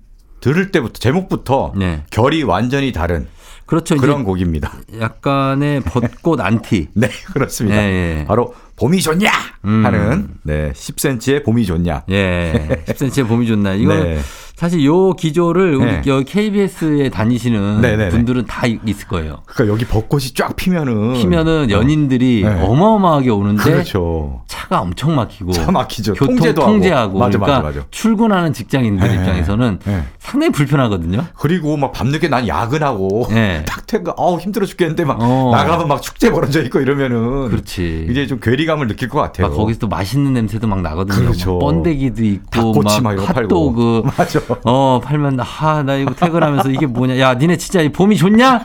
들을 0.47 0.71
때부터 0.71 1.01
제목부터 1.01 1.73
네. 1.75 2.05
결이 2.11 2.45
완전히 2.45 2.93
다른 2.93 3.27
그렇죠. 3.67 3.97
그런 3.97 4.23
곡입니다. 4.23 4.75
약간의 5.01 5.81
벚꽃 5.81 6.41
안티. 6.41 6.87
네, 6.95 7.09
그렇습니다. 7.33 7.83
예, 7.83 8.21
예. 8.21 8.25
바로 8.29 8.55
봄이 8.77 9.03
좋냐 9.03 9.29
음. 9.65 9.85
하는 9.85 10.29
네, 10.45 10.71
10cm의 10.71 11.45
봄이 11.45 11.67
좋냐. 11.67 12.05
예. 12.11 12.85
10cm의 12.87 13.27
봄이 13.27 13.49
좋냐. 13.49 13.75
이거는 13.75 14.05
네. 14.05 14.21
사실 14.57 14.83
요 14.87 15.13
기조를 15.13 15.75
우리 15.75 15.85
네. 15.85 16.03
여기 16.07 16.25
KBS에 16.25 17.11
다니시는 17.11 17.83
네네네. 17.83 18.09
분들은 18.09 18.47
다 18.47 18.67
있을 18.67 19.07
거예요. 19.07 19.43
그러니까 19.45 19.75
여기 19.75 19.85
벚꽃이 19.85 20.33
쫙 20.35 20.57
피면은 20.57 21.13
피면은 21.13 21.71
연인들이 21.71 22.41
네. 22.43 22.63
어마어마하게 22.63 23.29
오는데 23.29 23.63
그렇죠. 23.63 24.41
차가 24.47 24.81
엄청 24.81 25.15
막히고 25.15 25.53
차 25.53 25.71
막히죠. 25.71 26.15
교통 26.15 26.37
통제도 26.37 26.63
하고. 26.63 26.73
통제하고 26.73 27.19
맞아, 27.19 27.39
그러니까 27.39 27.63
맞아, 27.65 27.79
맞아. 27.81 27.87
출근하는 27.91 28.55
직장인들 28.55 29.07
네. 29.07 29.15
입장에서는 29.17 29.79
네. 29.85 30.05
상당히 30.19 30.53
불편하거든요. 30.53 31.27
그리고 31.39 31.77
막 31.77 31.93
밤늦게 31.93 32.29
난 32.29 32.49
야근하고 32.49 33.27
네. 33.29 33.63
탁 33.69 33.87
퇴근 33.87 34.15
아우 34.17 34.39
힘들어 34.39 34.65
죽겠는데 34.65 35.05
막 35.05 35.19
어. 35.21 35.51
나가면 35.53 35.87
막 35.87 36.01
축제 36.01 36.31
벌어져 36.31 36.63
있고 36.63 36.81
이러면은 36.81 37.51
그렇지. 37.51 38.07
이제 38.11 38.27
좀 38.27 38.41
괴리감을 38.41 38.87
느낄 38.89 39.11
것 39.11 39.21
같아요. 39.21 39.49
막 39.49 39.55
거기서 39.55 39.81
또 39.81 39.89
맛있는 39.89 40.33
냄새도 40.33 40.67
막 40.67 40.81
나거든요. 40.81 41.27
그렇죠. 41.27 41.53
막 41.53 41.59
번데기도 41.59 42.25
있고 42.25 42.83
막 43.03 43.29
핫도그. 43.37 44.03
맞아. 44.17 44.46
어 44.65 45.01
팔면 45.03 45.39
아 45.41 45.83
나 45.83 45.95
이거 45.97 46.15
퇴근하면서 46.15 46.71
이게 46.71 46.87
뭐냐 46.87 47.19
야 47.19 47.35
니네 47.35 47.57
진짜 47.57 47.81
이 47.81 47.91
봄이 47.91 48.17
좋냐 48.17 48.61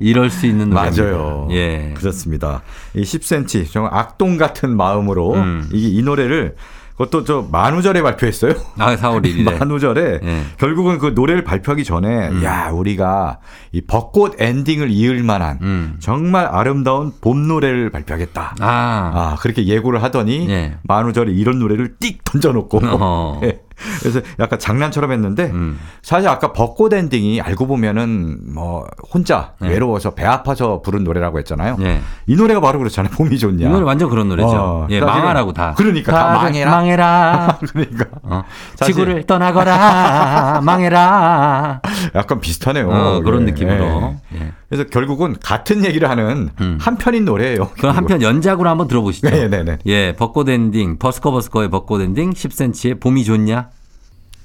이럴 0.00 0.30
수 0.30 0.46
있는 0.46 0.70
노래입니다. 0.70 1.02
맞아요. 1.02 1.48
예. 1.50 1.92
그렇습니다. 1.96 2.62
이 2.94 3.02
10cm 3.02 3.70
정말 3.72 3.92
악동 3.94 4.36
같은 4.36 4.76
마음으로 4.76 5.34
음. 5.34 5.68
이게 5.72 5.88
이 5.88 6.02
노래를 6.02 6.54
그것도 6.92 7.22
저 7.24 7.46
만우절에 7.50 8.02
발표했어요. 8.02 8.54
아 8.78 8.96
4월 8.96 9.24
1일에 9.24 9.44
만우절에 9.58 10.20
예. 10.22 10.42
결국은 10.58 10.98
그 10.98 11.12
노래를 11.14 11.42
발표하기 11.44 11.84
전에 11.84 12.28
음. 12.28 12.44
야 12.44 12.70
우리가 12.72 13.38
이 13.72 13.80
벚꽃 13.80 14.40
엔딩을 14.40 14.90
이을 14.90 15.22
만한 15.22 15.58
음. 15.62 15.96
정말 16.00 16.46
아름다운 16.46 17.12
봄 17.20 17.46
노래를 17.48 17.90
발표하겠다. 17.90 18.56
아, 18.60 19.12
아 19.14 19.36
그렇게 19.40 19.66
예고를 19.66 20.02
하더니 20.02 20.48
예. 20.50 20.74
만우절에 20.84 21.32
이런 21.32 21.58
노래를 21.58 21.96
띡 22.00 22.18
던져 22.24 22.52
놓고 22.52 22.80
어. 22.84 23.40
예. 23.46 23.60
그래서 24.00 24.20
약간 24.38 24.58
장난처럼 24.58 25.12
했는데 25.12 25.50
음. 25.52 25.78
사실 26.02 26.28
아까 26.28 26.52
벚꽃 26.52 26.92
엔딩이 26.92 27.40
알고 27.40 27.66
보면은 27.66 28.38
뭐 28.54 28.86
혼자 29.12 29.52
네. 29.60 29.68
외로워서 29.68 30.14
배 30.14 30.24
아파서 30.24 30.82
부른 30.82 31.04
노래라고 31.04 31.38
했잖아요. 31.38 31.76
예. 31.80 32.00
이 32.26 32.36
노래가 32.36 32.60
바로 32.60 32.78
그렇잖아요. 32.78 33.12
봄이 33.12 33.38
좋냐. 33.38 33.66
이 33.66 33.70
노래 33.70 33.84
완전 33.84 34.10
그런 34.10 34.28
노래죠. 34.28 34.48
어, 34.48 34.86
예, 34.90 35.00
사실은 35.00 35.06
망하라고 35.06 35.52
다. 35.52 35.74
그러니까 35.76 36.12
다 36.12 36.18
다들 36.18 36.42
망해라. 36.42 36.70
망해라. 36.70 37.58
그러니까 37.72 38.06
어, 38.22 38.44
지구를 38.84 39.24
떠나거라. 39.24 40.60
망해라. 40.62 41.80
약간 42.14 42.40
비슷하네요. 42.40 42.88
어, 42.90 43.20
그런 43.20 43.42
예. 43.42 43.52
느낌으로. 43.52 44.16
예. 44.34 44.52
예. 44.70 44.76
그래서 44.76 44.90
결국은 44.90 45.34
같은 45.42 45.84
얘기를 45.84 46.10
하는 46.10 46.50
음. 46.60 46.78
한 46.80 46.96
편인 46.98 47.24
노래예요. 47.24 47.70
그럼 47.78 47.96
한편 47.96 48.20
연작으로 48.22 48.68
한번 48.68 48.86
들어보시죠. 48.88 49.30
네, 49.30 49.48
네, 49.48 49.62
네. 49.64 49.78
예, 49.86 50.14
벚꽃 50.16 50.48
엔딩, 50.48 50.98
버스커 50.98 51.30
버스커의 51.30 51.70
벚꽃 51.70 52.00
엔딩, 52.02 52.32
10cm의 52.32 53.00
봄이 53.00 53.24
좋냐? 53.24 53.70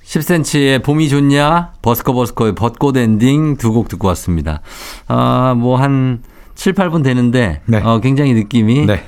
10cm의 0.05 0.83
봄이 0.83 1.09
좋냐? 1.09 1.73
버스커 1.81 2.13
버스커의 2.13 2.55
벚꽃 2.55 2.97
엔딩 2.97 3.57
두 3.57 3.71
곡 3.73 3.87
듣고 3.89 4.07
왔습니다. 4.09 4.61
아, 5.07 5.55
뭐 5.57 5.77
한 5.77 6.21
7, 6.55 6.73
8분 6.73 7.03
되는데 7.03 7.61
네. 7.65 7.81
어, 7.81 7.99
굉장히 7.99 8.33
느낌이 8.33 8.85
네. 8.85 9.03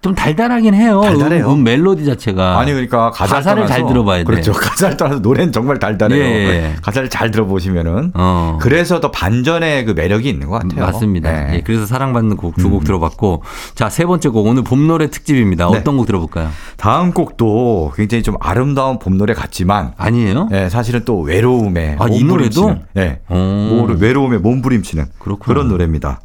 좀 0.00 0.14
달달하긴 0.14 0.74
해요. 0.74 1.00
달달해요. 1.02 1.48
음, 1.48 1.58
음, 1.58 1.64
멜로디 1.64 2.04
자체가. 2.04 2.60
아니 2.60 2.70
그러니까 2.72 3.10
가사를, 3.10 3.42
가사를 3.42 3.66
잘 3.66 3.80
떠나서- 3.82 3.88
들어봐야 3.88 4.18
돼. 4.18 4.24
그렇죠. 4.24 4.52
가사를 4.52 4.96
떠나서 4.96 5.18
노래는 5.20 5.52
정말 5.52 5.80
달달해요. 5.80 6.22
예, 6.22 6.28
예. 6.48 6.74
가사를 6.80 7.10
잘 7.10 7.32
들어보시면은 7.32 8.12
어. 8.14 8.58
그래서 8.60 9.00
더 9.00 9.10
반전의 9.10 9.86
그 9.86 9.90
매력이 9.92 10.28
있는 10.28 10.46
것 10.48 10.60
같아요. 10.62 10.82
맞습니다. 10.86 11.32
네. 11.32 11.54
예, 11.56 11.60
그래서 11.62 11.84
사랑받는 11.84 12.36
곡 12.36 12.54
두곡 12.56 12.84
들어봤고 12.84 13.42
자 13.74 13.88
세 13.88 14.04
번째 14.06 14.28
곡 14.28 14.46
오늘 14.46 14.62
봄 14.62 14.86
노래 14.86 15.10
특집입니다. 15.10 15.68
네. 15.68 15.78
어떤 15.78 15.96
곡 15.96 16.06
들어볼까요? 16.06 16.48
다음 16.76 17.12
곡도 17.12 17.92
굉장히 17.96 18.22
좀 18.22 18.36
아름다운 18.38 19.00
봄 19.00 19.18
노래 19.18 19.34
같지만 19.34 19.94
아니에요? 19.96 20.48
예, 20.52 20.68
사실은 20.68 21.02
또 21.04 21.20
외로움에 21.22 21.96
아, 21.98 22.06
이 22.08 22.22
노래도? 22.22 22.68
몸부림치는, 22.68 22.82
예, 22.98 23.20
오. 23.28 23.34
뭐 23.36 23.96
외로움에 23.98 24.38
몸부림치는 24.38 25.06
그렇구나. 25.18 25.44
그런 25.54 25.68
노래입니다. 25.68 26.20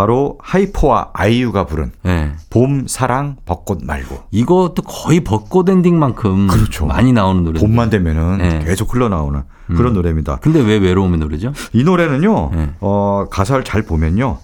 예. 0.00 0.06
바로 0.10 0.38
하이포와 0.42 1.10
아이유가 1.12 1.66
부른 1.66 1.92
예. 2.06 2.32
봄 2.48 2.86
사랑 2.86 3.36
벚꽃 3.44 3.84
말고 3.84 4.24
이것도 4.30 4.82
거의 4.82 5.20
벚꽃 5.20 5.68
엔딩만큼 5.68 6.48
그렇죠. 6.48 6.86
많이 6.86 7.12
나오는 7.12 7.44
노래. 7.44 7.60
봄만 7.60 7.90
되면은 7.90 8.38
네. 8.38 8.64
계속 8.64 8.94
흘러나오는 8.94 9.42
음. 9.70 9.76
그런 9.76 9.92
노래입니다. 9.92 10.36
근데 10.36 10.60
왜 10.60 10.78
외로움의 10.78 11.18
노래죠? 11.18 11.52
이 11.74 11.84
노래는요, 11.84 12.50
네. 12.54 12.70
어, 12.80 13.26
가사를 13.30 13.62
잘 13.64 13.82
보면요, 13.82 14.38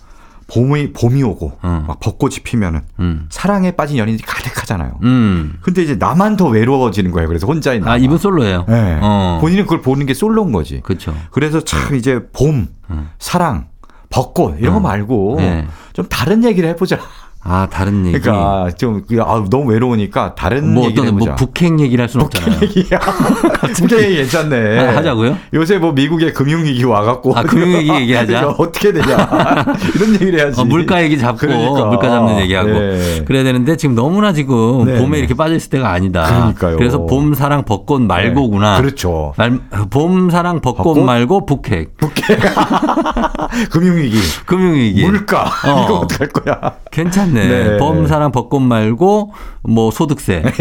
봄이 0.49 0.93
봄이 0.93 1.23
오고 1.23 1.59
어. 1.63 1.85
막 1.89 2.01
벚꽃이 2.01 2.37
피면은 2.45 2.83
음. 3.01 3.27
사랑에 3.31 3.73
빠진 3.73 3.97
연인이 3.97 4.21
가득하잖아요. 4.21 4.99
음. 5.03 5.55
근데 5.63 5.83
이제 5.83 5.97
나만 5.97 6.37
더 6.37 6.49
외로워지는 6.49 7.11
거예요. 7.13 7.29
그래서 7.29 7.47
혼자인 7.47 7.83
나. 7.83 7.93
아, 7.93 7.97
이분 7.97 8.19
솔로예요. 8.19 8.67
네. 8.69 8.99
어. 9.01 9.39
본인은 9.41 9.65
그걸 9.65 9.81
보는 9.81 10.07
게 10.07 10.15
솔로인 10.15 10.53
거지. 10.53 10.81
그렇죠. 10.83 11.15
그래서 11.31 11.63
참 11.65 11.97
이제 11.97 12.29
봄, 12.33 12.69
음. 12.91 13.09
사랑, 13.19 13.69
벚꽃 14.17 14.57
이런 14.61 14.73
거 14.73 14.79
어. 14.79 14.81
말고 14.81 15.35
네. 15.39 15.67
좀 15.93 16.07
다른 16.09 16.43
얘기를 16.43 16.67
해보자. 16.71 16.99
아, 17.49 17.69
다른 17.71 18.07
얘기. 18.07 18.19
그러니까 18.21 18.71
좀 18.77 19.03
그, 19.09 19.21
아, 19.23 19.45
너무 19.49 19.71
외로우니까 19.71 20.35
다른 20.35 20.75
뭐 20.75 20.85
얘기를 20.87 21.05
어떤 21.05 21.15
뭐 21.19 21.27
해보자. 21.29 21.37
북행 21.37 21.79
얘기를 21.81 22.03
할 22.03 22.09
수는 22.09 22.27
없잖아요. 22.27 22.61
얘기야. 22.63 22.99
북해 23.77 24.09
괜찮네. 24.17 24.79
아, 24.81 24.97
하자고요? 24.97 25.37
요새 25.55 25.79
뭐 25.79 25.93
미국에 25.93 26.33
금융 26.33 26.65
위기 26.65 26.83
와갖고. 26.85 27.37
아, 27.37 27.43
금융 27.43 27.79
위기 27.81 27.91
얘기하자? 28.01 28.41
이거 28.41 28.49
어떻게 28.59 28.93
되냐. 28.93 29.07
이런 29.95 30.15
얘기를 30.15 30.41
해야지. 30.41 30.61
어, 30.61 30.65
물가 30.65 31.03
얘기 31.03 31.19
잡고 31.19 31.39
그러니까. 31.39 31.85
물가 31.87 32.09
잡는 32.09 32.41
얘기하고 32.41 32.69
네. 32.71 33.25
그래야 33.27 33.45
되는데 33.45 33.77
지금 33.77 33.95
너무나 33.95 34.33
지금 34.33 34.85
네. 34.87 34.99
봄에 34.99 35.19
이렇게 35.19 35.35
빠져 35.35 35.55
있을 35.55 35.71
때가 35.71 35.91
아니다. 35.93 36.25
그러니까요. 36.27 36.77
그래서 36.79 37.07
봄 37.07 37.35
사랑 37.35 37.65
벚꽃 37.65 38.03
말고구나. 38.03 38.77
네. 38.77 38.83
그렇죠. 38.83 39.33
말- 39.37 39.61
봄 39.91 40.31
사랑 40.31 40.61
벚꽃, 40.61 40.83
벚꽃? 40.85 41.05
말고 41.05 41.47
북핵. 41.47 41.95
금융 43.71 43.97
위기. 43.97 44.19
금융 44.47 44.75
위기. 44.75 45.05
물가. 45.05 45.45
어. 45.65 45.85
이거 45.85 45.99
어떡할 46.01 46.29
거야. 46.29 46.73
괜찮네. 46.91 47.36
네. 47.41 47.77
봄 47.79 48.07
사랑 48.07 48.33
벚꽃 48.33 48.63
말고 48.63 49.33
뭐 49.63 49.91
소득세. 49.91 50.43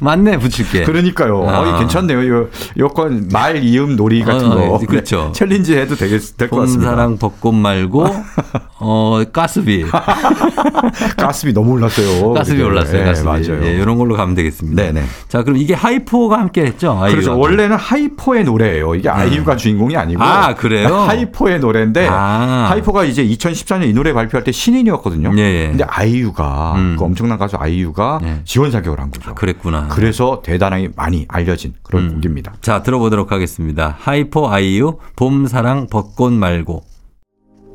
많네 0.00 0.38
붙일 0.38 0.67
게. 0.67 0.84
그러니까요. 0.84 1.48
아. 1.48 1.60
어, 1.60 1.66
이 1.76 1.78
괜찮네요. 1.78 2.28
요, 2.28 2.48
요건 2.76 3.28
말, 3.32 3.62
이음, 3.64 3.96
놀이 3.96 4.22
같은 4.22 4.50
어, 4.50 4.54
거. 4.54 4.74
어, 4.74 4.78
그렇죠. 4.78 5.32
챌린지 5.34 5.76
해도 5.76 5.94
되겠, 5.94 6.36
될것 6.36 6.50
봄 6.50 6.60
같습니다. 6.60 6.90
사랑 6.90 7.16
벚꽃 7.18 7.54
말고 7.54 8.06
어 8.80 9.22
가스비. 9.32 9.84
가스비 11.16 11.52
너무 11.52 11.72
올랐어요. 11.72 12.32
가스비 12.32 12.58
그죠? 12.58 12.68
올랐어요. 12.68 13.00
예, 13.00 13.04
가스비. 13.04 13.26
맞아요. 13.26 13.64
예, 13.64 13.72
이런 13.76 13.96
걸로 13.96 14.16
가면 14.16 14.34
되겠습니다. 14.34 14.82
네네. 14.82 15.04
자, 15.28 15.42
그럼 15.42 15.56
이게 15.56 15.74
하이포가 15.74 16.38
함께 16.38 16.62
했죠? 16.66 16.98
그렇죠. 17.08 17.38
원래는 17.38 17.76
하이포의 17.76 18.44
노래예요. 18.44 18.94
이게 18.96 19.08
아이유가 19.08 19.56
주인공이 19.56 19.96
아니고. 19.96 20.22
아, 20.22 20.54
그래요? 20.54 20.94
하이포의 20.94 21.60
노래인데 21.60 22.08
아. 22.10 22.66
하이포가 22.70 23.04
이제 23.04 23.24
2014년 23.24 23.88
이 23.88 23.92
노래 23.92 24.12
발표할 24.12 24.44
때 24.44 24.52
신인 24.52 24.83
이었거든요. 24.86 25.32
예, 25.36 25.42
예. 25.42 25.68
근데 25.68 25.84
아이유가 25.84 26.74
음. 26.76 26.96
그 26.98 27.04
엄청난 27.04 27.38
가수 27.38 27.56
아이유가 27.56 28.20
예. 28.24 28.40
지원 28.44 28.70
사격을 28.70 29.00
한 29.00 29.10
거죠. 29.10 29.34
그랬구나. 29.34 29.88
그래서 29.88 30.42
대단하게 30.44 30.90
많이 30.96 31.26
알려진 31.28 31.74
그런 31.82 32.04
음. 32.04 32.14
곡입니다. 32.14 32.54
자, 32.60 32.82
들어보도록 32.82 33.32
하겠습니다. 33.32 33.96
하이포 33.98 34.48
아이유, 34.48 34.98
봄, 35.16 35.46
사랑, 35.46 35.86
벚꽃 35.90 36.32
말고. 36.32 36.82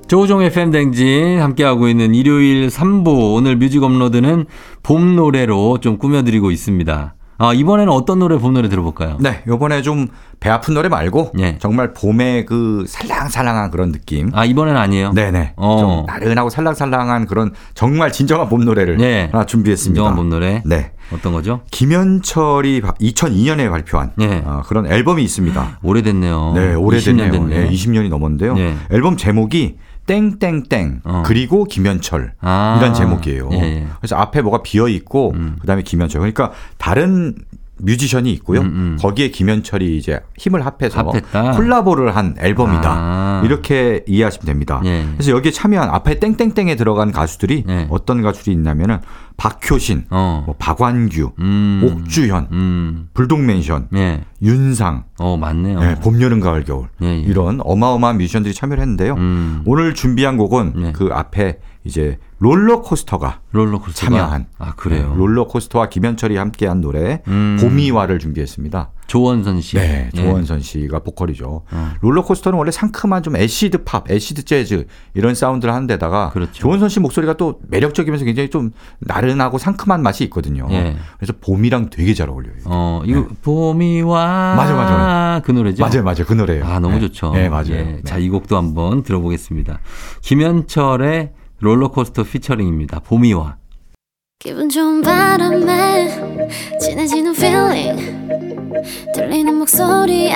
조우종 0.08 0.41
FM 0.41 0.72
댕진 0.72 1.39
함께하고 1.39 1.88
있는 1.88 2.15
일요일 2.15 2.69
3부 2.69 3.36
오늘 3.36 3.58
뮤직 3.58 3.84
업로드는 3.84 4.48
봄 4.82 5.15
노래로 5.15 5.78
좀 5.82 6.00
꾸며드리고 6.00 6.50
있습니다. 6.50 7.13
아, 7.39 7.54
이번에는 7.54 7.91
어떤 7.91 8.19
노래 8.19 8.38
봄 8.38 8.54
노래 8.54 8.69
들어볼까요? 8.69 9.17
네, 9.19 9.41
요번에 9.47 9.82
좀 9.82 10.08
배 10.39 10.49
아픈 10.49 10.73
노래 10.73 10.88
말고 10.88 11.34
예. 11.39 11.58
정말 11.60 11.93
봄의 11.93 12.45
그 12.45 12.86
살랑살랑한 12.88 13.71
그런 13.71 13.91
느낌. 13.91 14.32
아, 14.34 14.45
이번엔 14.45 14.78
아니에요? 14.78 15.12
네네. 15.12 15.54
어. 15.58 15.78
좀 15.80 16.06
나른하고 16.06 16.49
살랑살랑한 16.49 17.25
그런 17.25 17.52
정말 17.73 18.12
진정한 18.13 18.47
봄 18.47 18.63
노래를 18.63 18.97
네. 18.97 19.28
하나 19.34 19.45
준비했습니다. 19.45 19.89
진정한 19.95 20.15
봄 20.15 20.30
노래. 20.30 20.63
네. 20.65 20.91
어떤 21.13 21.34
거죠? 21.34 21.62
김현철이 21.71 22.82
2002년에 22.82 23.69
발표한 23.69 24.12
네. 24.15 24.41
어, 24.45 24.62
그런 24.65 24.86
앨범이 24.88 25.23
있습니다. 25.23 25.80
오래됐네요. 25.84 26.54
네, 26.56 26.73
오래됐네요. 26.75 27.28
20년 27.28 27.32
됐네요. 27.34 27.62
네, 27.63 27.69
20년이 27.69 28.08
넘었는데요. 28.10 28.54
네. 28.54 28.75
앨범 28.91 29.17
제목이 29.17 29.75
땡땡땡 30.10 31.02
어. 31.04 31.24
그리고 31.24 31.65
김현철 31.65 32.34
아. 32.41 32.78
이런 32.80 32.95
제목이에요. 32.95 33.50
예, 33.54 33.58
예. 33.58 33.88
그래서 34.00 34.15
앞에 34.15 34.41
뭐가 34.41 34.63
비어 34.63 34.88
있고 34.88 35.34
음. 35.36 35.58
그다음에 35.62 35.84
김현철. 35.84 36.19
그러니까 36.19 36.52
다른 36.80 37.36
뮤지션이 37.82 38.32
있고요. 38.34 38.62
음, 38.62 38.65
음. 38.65 38.98
거기에 39.00 39.30
김현철이 39.30 39.98
이제 39.98 40.20
힘을 40.38 40.65
합해서 40.65 41.00
합했다. 41.00 41.52
콜라보를 41.52 42.15
한 42.15 42.36
앨범이다. 42.39 42.89
아. 42.89 43.42
이렇게 43.46 44.04
이해하시면 44.08 44.46
됩니다. 44.46 44.82
예. 44.86 45.06
그래서 45.13 45.32
여기에 45.32 45.52
참여한 45.52 45.89
앞에 45.89 46.20
땡땡땡에 46.20 46.76
들어간 46.76 47.12
가수들이 47.12 47.63
예. 47.68 47.88
어떤 47.89 48.22
가수들이 48.22 48.56
있냐면은 48.56 49.00
박효신, 49.38 50.08
어. 50.10 50.44
뭐 50.46 50.56
박완규, 50.60 51.32
음. 51.39 51.82
옥주현, 51.84 52.48
음. 52.52 53.10
불독맨션, 53.13 53.88
예. 53.96 54.26
윤상, 54.42 55.06
어, 55.18 55.38
맞네요. 55.38 55.80
네, 55.80 55.96
봄, 55.96 56.22
여름, 56.22 56.42
가을, 56.42 56.65
겨울 56.65 56.89
예, 57.02 57.08
예. 57.08 57.20
이런 57.20 57.60
어마어마한 57.63 58.18
뮤지션들이 58.18 58.54
참여를 58.54 58.82
했는데요. 58.82 59.15
음. 59.15 59.62
오늘 59.65 59.94
준비한 59.94 60.38
곡은 60.38 60.74
네. 60.76 60.92
그 60.92 61.10
앞에 61.12 61.60
이제 61.89 62.19
롤러코스터가 62.38 63.41
롤러코스터가 63.52 64.15
참여한 64.15 64.45
아, 64.60 64.73
그래요. 64.75 65.10
네, 65.10 65.17
롤러코스터와 65.17 65.89
김현철이 65.89 66.38
함께한 66.38 66.82
노래 66.82 67.21
음. 67.28 67.58
봄이와를 67.60 68.19
준비했습니다. 68.19 68.91
조원선 69.08 69.60
씨. 69.60 69.75
네, 69.75 70.10
예. 70.13 70.17
조원선 70.17 70.62
씨가 70.62 70.99
보컬이죠. 70.99 71.63
어. 71.69 71.91
롤러코스터는 72.02 72.58
원래 72.58 72.69
상큼한 72.69 73.23
좀 73.23 73.36
acid 73.36 73.84
pop, 73.84 74.10
acid 74.10 74.45
jazz 74.45 74.86
이런 75.15 75.34
사운드를 75.34 75.73
하는 75.73 75.88
데다가 75.88 76.30
그렇죠. 76.30 76.54
조원선 76.54 76.89
씨 76.89 76.99
목소리가 76.99 77.34
또 77.34 77.60
매력적이면서 77.67 78.23
굉장히 78.23 78.49
좀 78.52 78.71
나른하고 78.99 79.58
상큼한 79.58 80.04
맛이 80.04 80.23
있거든요. 80.25 80.67
예. 80.69 80.95
그래서 81.17 81.34
봄이랑 81.41 81.89
되게 81.89 82.13
잘 82.13 82.30
어울려요. 82.30 82.54
어, 82.65 83.02
이거 83.06 83.28
봄이와 83.41 84.52
네. 84.52 84.56
맞아, 84.56 84.75
맞아. 84.75 85.41
그 85.43 85.52
노래죠. 85.52 85.84
맞아요, 85.84 86.04
맞아요. 86.04 86.25
그 86.28 86.34
노래예요. 86.34 86.65
아, 86.65 86.80
너무 86.80 86.95
네. 86.95 87.02
좋죠. 87.02 87.32
네, 87.34 87.49
맞아요. 87.49 87.71
예. 87.71 87.84
네. 87.84 88.02
자, 88.06 88.19
이 88.19 88.30
곡도 88.30 88.56
한번 88.56 89.02
들어보겠습니다. 89.02 89.80
김현철의 90.21 91.32
롤러코스터 91.60 92.24
피처링입니다. 92.24 93.00
봄이와. 93.00 93.58
기분 94.39 94.69
좋은 94.69 95.02
바람에 95.02 96.08
진해지는 96.80 97.36
feeling 97.36 98.30
들리는 99.13 99.54
목소리에 99.56 100.34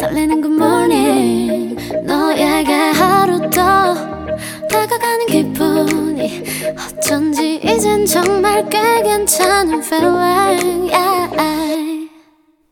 설레는 0.00 0.40
good 0.40 0.54
morning 0.56 1.76
너에게 2.06 2.72
하루 2.72 3.38
더 3.50 3.94
다가가는 4.68 5.26
기분이 5.26 6.42
어쩐지 6.78 7.60
이젠 7.62 8.06
정말 8.06 8.66
꽤 8.70 9.02
괜찮은 9.02 9.82
feeling 9.82 10.90
yeah. 10.90 12.10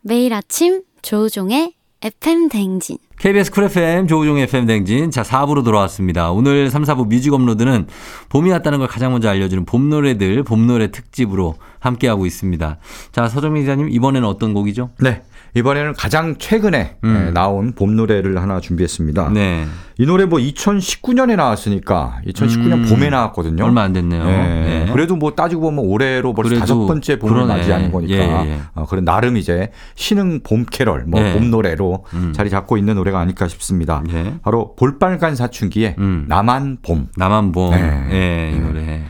매일 0.01 0.33
아침 0.33 0.83
조종의 1.03 1.76
FM 2.07 2.49
댕진 2.49 2.99
KBS 3.19 3.51
쿨 3.51 3.65
FM 3.65 4.07
조우종 4.07 4.39
FM 4.39 4.67
댕진. 4.67 5.11
자, 5.11 5.23
4부로 5.23 5.65
돌아왔습니다. 5.65 6.31
오늘 6.31 6.71
3, 6.71 6.85
4부 6.85 7.09
뮤직 7.09 7.33
업로드는 7.33 7.89
봄이 8.29 8.51
왔다는 8.53 8.79
걸 8.79 8.87
가장 8.87 9.11
먼저 9.11 9.29
알려주는 9.29 9.65
봄 9.65 9.89
노래들, 9.89 10.45
봄 10.45 10.69
노래 10.69 10.93
특집으로 10.93 11.57
함께하고 11.81 12.25
있습니다. 12.25 12.79
자, 13.11 13.29
서정민 13.29 13.65
기자님, 13.65 13.89
이번에는 13.91 14.29
어떤 14.29 14.55
곡이죠? 14.55 14.91
네. 15.01 15.23
이번에는 15.57 15.95
가장 15.95 16.37
최근에 16.37 16.97
음. 17.05 17.27
예, 17.29 17.31
나온 17.31 17.73
봄 17.73 17.97
노래를 17.97 18.41
하나 18.43 18.61
준비했습니다. 18.61 19.31
네. 19.31 19.65
이 19.99 20.05
노래 20.05 20.27
뭐 20.27 20.39
2019년에 20.39 21.35
나왔으니까 21.37 22.21
2019년 22.27 22.73
음. 22.75 22.87
봄에 22.91 23.09
나왔거든요. 23.09 23.65
얼마 23.65 23.81
안 23.81 23.95
됐네요. 23.95 24.23
예. 24.23 24.27
네. 24.27 24.91
그래도 24.93 25.17
뭐 25.17 25.35
따지고 25.35 25.63
보면 25.63 25.87
올해로 25.87 26.35
벌써 26.35 26.59
다섯 26.59 26.87
번째 26.87 27.19
봄을 27.19 27.35
그러네. 27.35 27.57
맞이하는 27.57 27.91
거니까 27.91 28.15
예, 28.15 28.51
예. 28.51 28.59
어, 28.75 28.85
그런 28.85 29.07
나름 29.07 29.39
이제 29.39 29.71
신흥 29.95 30.41
봄 30.43 30.67
캐럴, 30.71 31.05
뭐 31.07 31.23
예. 31.23 31.33
봄 31.33 31.51
노래로 31.51 32.05
음. 32.13 32.35
자리 32.35 32.51
잡고 32.51 32.77
있는 32.77 32.95
노래가 32.97 33.19
아닐까 33.19 33.49
싶습니다. 33.49 34.03
예. 34.11 34.35
바로 34.43 34.75
볼빨간 34.77 35.37
사춘기의 35.37 35.97
음. 35.99 36.27
나만 36.29 36.79
봄. 36.83 37.09
나만 37.17 37.53
봄. 37.53 37.71
네. 37.71 38.09
예, 38.11 38.53
이 38.55 38.59
네. 38.59 38.67
노래. 38.67 39.03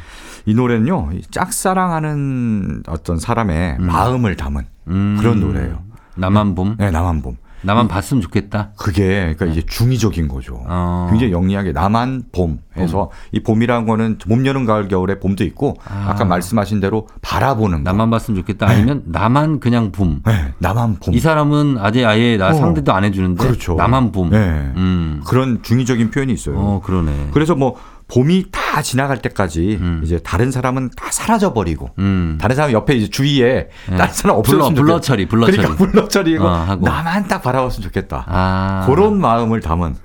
이 0.48 0.54
노래는요, 0.54 1.08
이 1.12 1.22
짝사랑하는 1.28 2.84
어떤 2.86 3.18
사람의 3.18 3.78
마음을 3.80 4.36
담은 4.36 4.62
음. 4.86 5.16
그런 5.18 5.40
노래예요. 5.40 5.85
나만 6.16 6.54
봄? 6.54 6.76
네, 6.78 6.90
나만 6.90 7.22
봄. 7.22 7.36
나만 7.62 7.88
봤으면 7.88 8.20
좋겠다. 8.20 8.70
그게 8.76 9.34
그러니까 9.36 9.46
이제 9.46 9.62
중의적인 9.66 10.28
거죠. 10.28 10.62
어. 10.66 11.08
굉장히 11.10 11.32
영리하게 11.32 11.72
나만 11.72 12.24
봄 12.30 12.60
해서 12.76 13.10
이 13.32 13.40
봄이라는 13.40 13.86
거는 13.86 14.18
봄, 14.18 14.46
여름, 14.46 14.66
가을, 14.66 14.88
겨울에 14.88 15.18
봄도 15.18 15.42
있고 15.44 15.76
아. 15.84 16.10
아. 16.10 16.14
까 16.14 16.24
말씀하신 16.24 16.80
대로 16.80 17.08
바라보는 17.22 17.78
거. 17.78 17.90
나만 17.90 18.10
봤으면 18.10 18.40
좋겠다. 18.40 18.68
아니면 18.68 19.02
나만 19.06 19.58
그냥 19.58 19.90
봄. 19.90 20.20
네, 20.24 20.52
나만 20.58 20.96
봄. 20.96 21.14
이 21.14 21.18
사람은 21.18 21.78
아재 21.80 22.04
아예 22.04 22.36
나 22.36 22.50
어. 22.50 22.52
상대도 22.52 22.92
안 22.92 23.04
해주는데 23.04 23.42
그렇죠. 23.42 23.74
나만 23.74 24.12
봄. 24.12 24.30
네. 24.30 24.38
음. 24.38 25.22
그런 25.26 25.62
중의적인 25.62 26.10
표현이 26.10 26.32
있어요. 26.32 26.56
어 26.56 26.80
그러네. 26.84 27.30
그래서 27.32 27.54
뭐 27.54 27.76
봄이 28.08 28.46
다 28.52 28.82
지나갈 28.82 29.20
때까지 29.20 29.78
음. 29.80 30.00
이제 30.04 30.18
다른 30.18 30.50
사람은 30.52 30.90
다 30.96 31.10
사라져 31.10 31.52
버리고 31.52 31.90
음. 31.98 32.38
다른 32.40 32.54
사람 32.54 32.70
옆에 32.72 32.94
이제 32.94 33.08
주위에 33.08 33.68
네. 33.90 33.96
다른 33.96 34.12
사람 34.12 34.42
불러 34.42 34.58
없었으면 34.66 34.74
불러. 34.74 35.00
처리 35.00 35.26
불러 35.26 35.46
처리. 35.46 35.56
그러니까 35.56 35.76
불러 35.84 36.08
처리고 36.08 36.46
어. 36.46 36.76
나만 36.80 37.26
딱 37.26 37.42
바라봤으면 37.42 37.82
좋겠다. 37.88 38.24
아. 38.28 38.84
그런 38.86 39.20
마음을 39.20 39.60
담은 39.60 39.96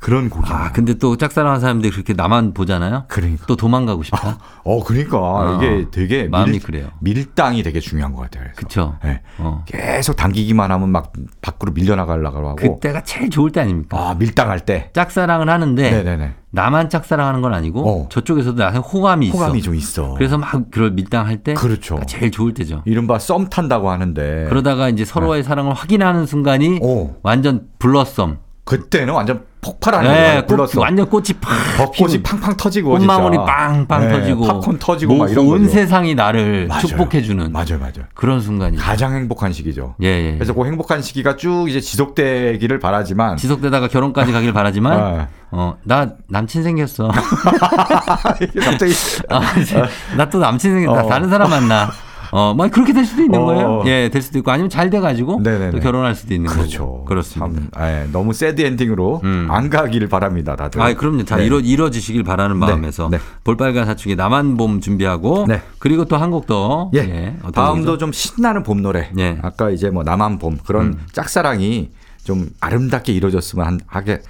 그런 0.00 0.30
곡이에요. 0.30 0.56
아 0.56 0.72
근데 0.72 0.94
또 0.94 1.16
짝사랑하는 1.16 1.60
사람들이 1.60 1.92
그렇게 1.92 2.14
나만 2.14 2.54
보잖아요. 2.54 3.04
그러니까. 3.08 3.44
또 3.46 3.54
도망가고 3.54 4.02
싶다. 4.02 4.38
어, 4.64 4.82
그러니까 4.82 5.58
이게 5.58 5.86
되게 5.90 6.26
마음이 6.26 6.52
밀, 6.52 6.62
그래요. 6.62 6.88
밀당이 7.00 7.62
되게 7.62 7.80
중요한 7.80 8.14
것 8.14 8.22
같아요. 8.22 8.48
그쵸. 8.56 8.96
네. 9.04 9.20
어. 9.38 9.62
계속 9.66 10.16
당기기만 10.16 10.72
하면 10.72 10.88
막 10.88 11.12
밖으로 11.42 11.72
밀려나가려고 11.72 12.48
하고. 12.48 12.56
그때가 12.56 13.02
제일 13.04 13.28
좋을 13.28 13.52
때 13.52 13.60
아닙니까? 13.60 13.98
아, 13.98 14.14
밀당할 14.14 14.60
때. 14.60 14.90
짝사랑을 14.94 15.50
하는데 15.50 15.90
네네네. 15.90 16.34
나만 16.52 16.88
짝사랑하는 16.88 17.42
건 17.42 17.52
아니고 17.52 17.86
어. 18.04 18.08
저쪽에서도 18.08 18.56
나한테 18.56 18.78
호감이 18.78 19.26
있어. 19.26 19.36
호감이 19.36 19.60
좀 19.60 19.74
있어. 19.74 20.14
그래서 20.14 20.38
막 20.38 20.50
그걸 20.70 20.92
밀당할 20.92 21.42
때 21.42 21.52
그렇죠. 21.52 22.00
제일 22.06 22.30
좋을 22.30 22.54
때죠. 22.54 22.82
이른바 22.86 23.18
썸 23.18 23.50
탄다고 23.50 23.90
하는데. 23.90 24.46
그러다가 24.48 24.88
이제 24.88 25.04
서로의 25.04 25.44
사랑을 25.44 25.74
확인하는 25.74 26.24
순간이 26.24 26.70
네. 26.70 26.78
오. 26.80 27.16
완전 27.22 27.68
블러썸. 27.78 28.38
그때는 28.64 29.12
완전 29.12 29.49
폭발하는 29.62 30.10
네, 30.10 30.46
불렀어. 30.46 30.80
완전 30.80 31.06
꽃이 31.08 31.26
팍 31.40 31.50
벚꽃이 31.76 32.22
팡팡 32.22 32.56
터지고 32.56 32.90
꽃망울이. 32.92 33.36
빵빵 33.36 34.08
네, 34.08 34.12
터지고 34.18 34.46
팝콘 34.46 34.78
터지고 34.78 35.14
뭐 35.14 35.26
막 35.26 35.30
이런 35.32 35.46
온 35.46 35.58
거죠. 35.62 35.72
세상이 35.72 36.14
나를 36.14 36.66
맞아요. 36.66 36.80
축복해주는 36.86 37.52
맞아요, 37.52 37.78
맞아요. 37.78 38.06
그런 38.14 38.40
순간이 38.40 38.78
가장 38.78 39.14
행복한 39.14 39.52
시기죠. 39.52 39.96
예, 40.02 40.06
예. 40.06 40.32
그래서 40.34 40.54
그 40.54 40.64
행복한 40.64 41.02
시기가 41.02 41.36
쭉 41.36 41.66
이제 41.68 41.80
지속되기를 41.80 42.78
바라지만 42.78 43.36
지속되다가 43.36 43.88
결혼까지 43.88 44.32
가길 44.32 44.52
바라지만 44.54 44.92
아. 45.52 45.74
어나 45.84 46.10
남친 46.28 46.62
생겼어 46.62 47.08
갑자기 47.10 48.92
아, 49.28 49.40
나또 50.16 50.38
남친 50.38 50.72
생겼다 50.74 51.04
어. 51.04 51.08
다른 51.08 51.28
사람 51.28 51.50
만나 51.50 51.90
어, 52.32 52.54
뭐 52.54 52.68
그렇게 52.68 52.92
될 52.92 53.04
수도 53.04 53.22
있는 53.22 53.40
어. 53.40 53.44
거예요. 53.46 53.82
예, 53.86 54.08
될 54.08 54.22
수도 54.22 54.38
있고 54.38 54.50
아니면 54.50 54.70
잘 54.70 54.88
돼가지고 54.90 55.40
네네네. 55.42 55.70
또 55.72 55.80
결혼할 55.80 56.14
수도 56.14 56.32
있는 56.34 56.48
그렇죠. 56.50 56.86
거고. 56.86 57.04
그렇습니다. 57.06 57.62
참, 57.72 57.84
예, 57.86 58.06
너무 58.12 58.32
새드 58.32 58.60
엔딩으로 58.60 59.20
음. 59.24 59.48
안 59.50 59.68
가기를 59.70 60.08
바랍니다, 60.08 60.54
다들. 60.56 60.80
아, 60.80 60.94
그럼요. 60.94 61.24
다 61.24 61.36
네. 61.36 61.46
이뤄 61.46 61.60
이뤄지시길 61.60 62.22
바라는 62.22 62.56
마음에서 62.56 63.08
네. 63.10 63.18
볼빨간 63.44 63.86
사춘기 63.86 64.16
나만 64.16 64.56
봄 64.56 64.80
준비하고 64.80 65.46
네. 65.48 65.62
그리고 65.78 66.04
또 66.04 66.16
한곡 66.16 66.46
더. 66.46 66.90
예. 66.94 67.36
어떤 67.40 67.52
다음도? 67.52 67.98
좀 67.98 68.12
신나는 68.12 68.62
봄 68.62 68.82
노래. 68.82 69.10
예. 69.18 69.38
아까 69.42 69.70
이제 69.70 69.90
뭐 69.90 70.02
나만 70.04 70.38
봄 70.38 70.58
그런 70.64 70.86
음. 70.86 71.00
짝사랑이 71.12 71.90
좀 72.24 72.48
아름답게 72.60 73.12
이루어졌으면 73.12 73.66
한- 73.66 73.80
하게 73.86 74.20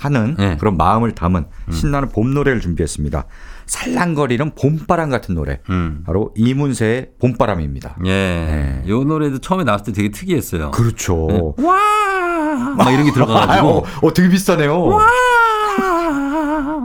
하는 0.00 0.36
예. 0.38 0.56
그런 0.58 0.76
마음을 0.76 1.14
담은 1.14 1.44
음. 1.68 1.72
신나는 1.72 2.08
봄 2.10 2.32
노래를 2.34 2.60
준비했습니다. 2.60 3.24
살랑거리는 3.70 4.56
봄바람 4.56 5.10
같은 5.10 5.36
노래. 5.36 5.60
음. 5.70 6.02
바로 6.04 6.34
이문세의 6.34 7.10
봄바람입니다. 7.20 7.98
예. 8.04 8.10
네. 8.10 8.82
요 8.88 9.04
노래도 9.04 9.38
처음에 9.38 9.62
나왔을 9.62 9.86
때 9.86 9.92
되게 9.92 10.10
특이했어요. 10.10 10.72
그렇죠. 10.72 11.54
와! 11.56 12.74
막 12.76 12.90
이런 12.92 13.04
게 13.04 13.10
아, 13.10 13.14
들어가가지고 13.14 13.68
어, 13.78 13.84
어, 14.02 14.12
되게 14.12 14.28
비싸네요. 14.28 14.86
와! 14.86 15.06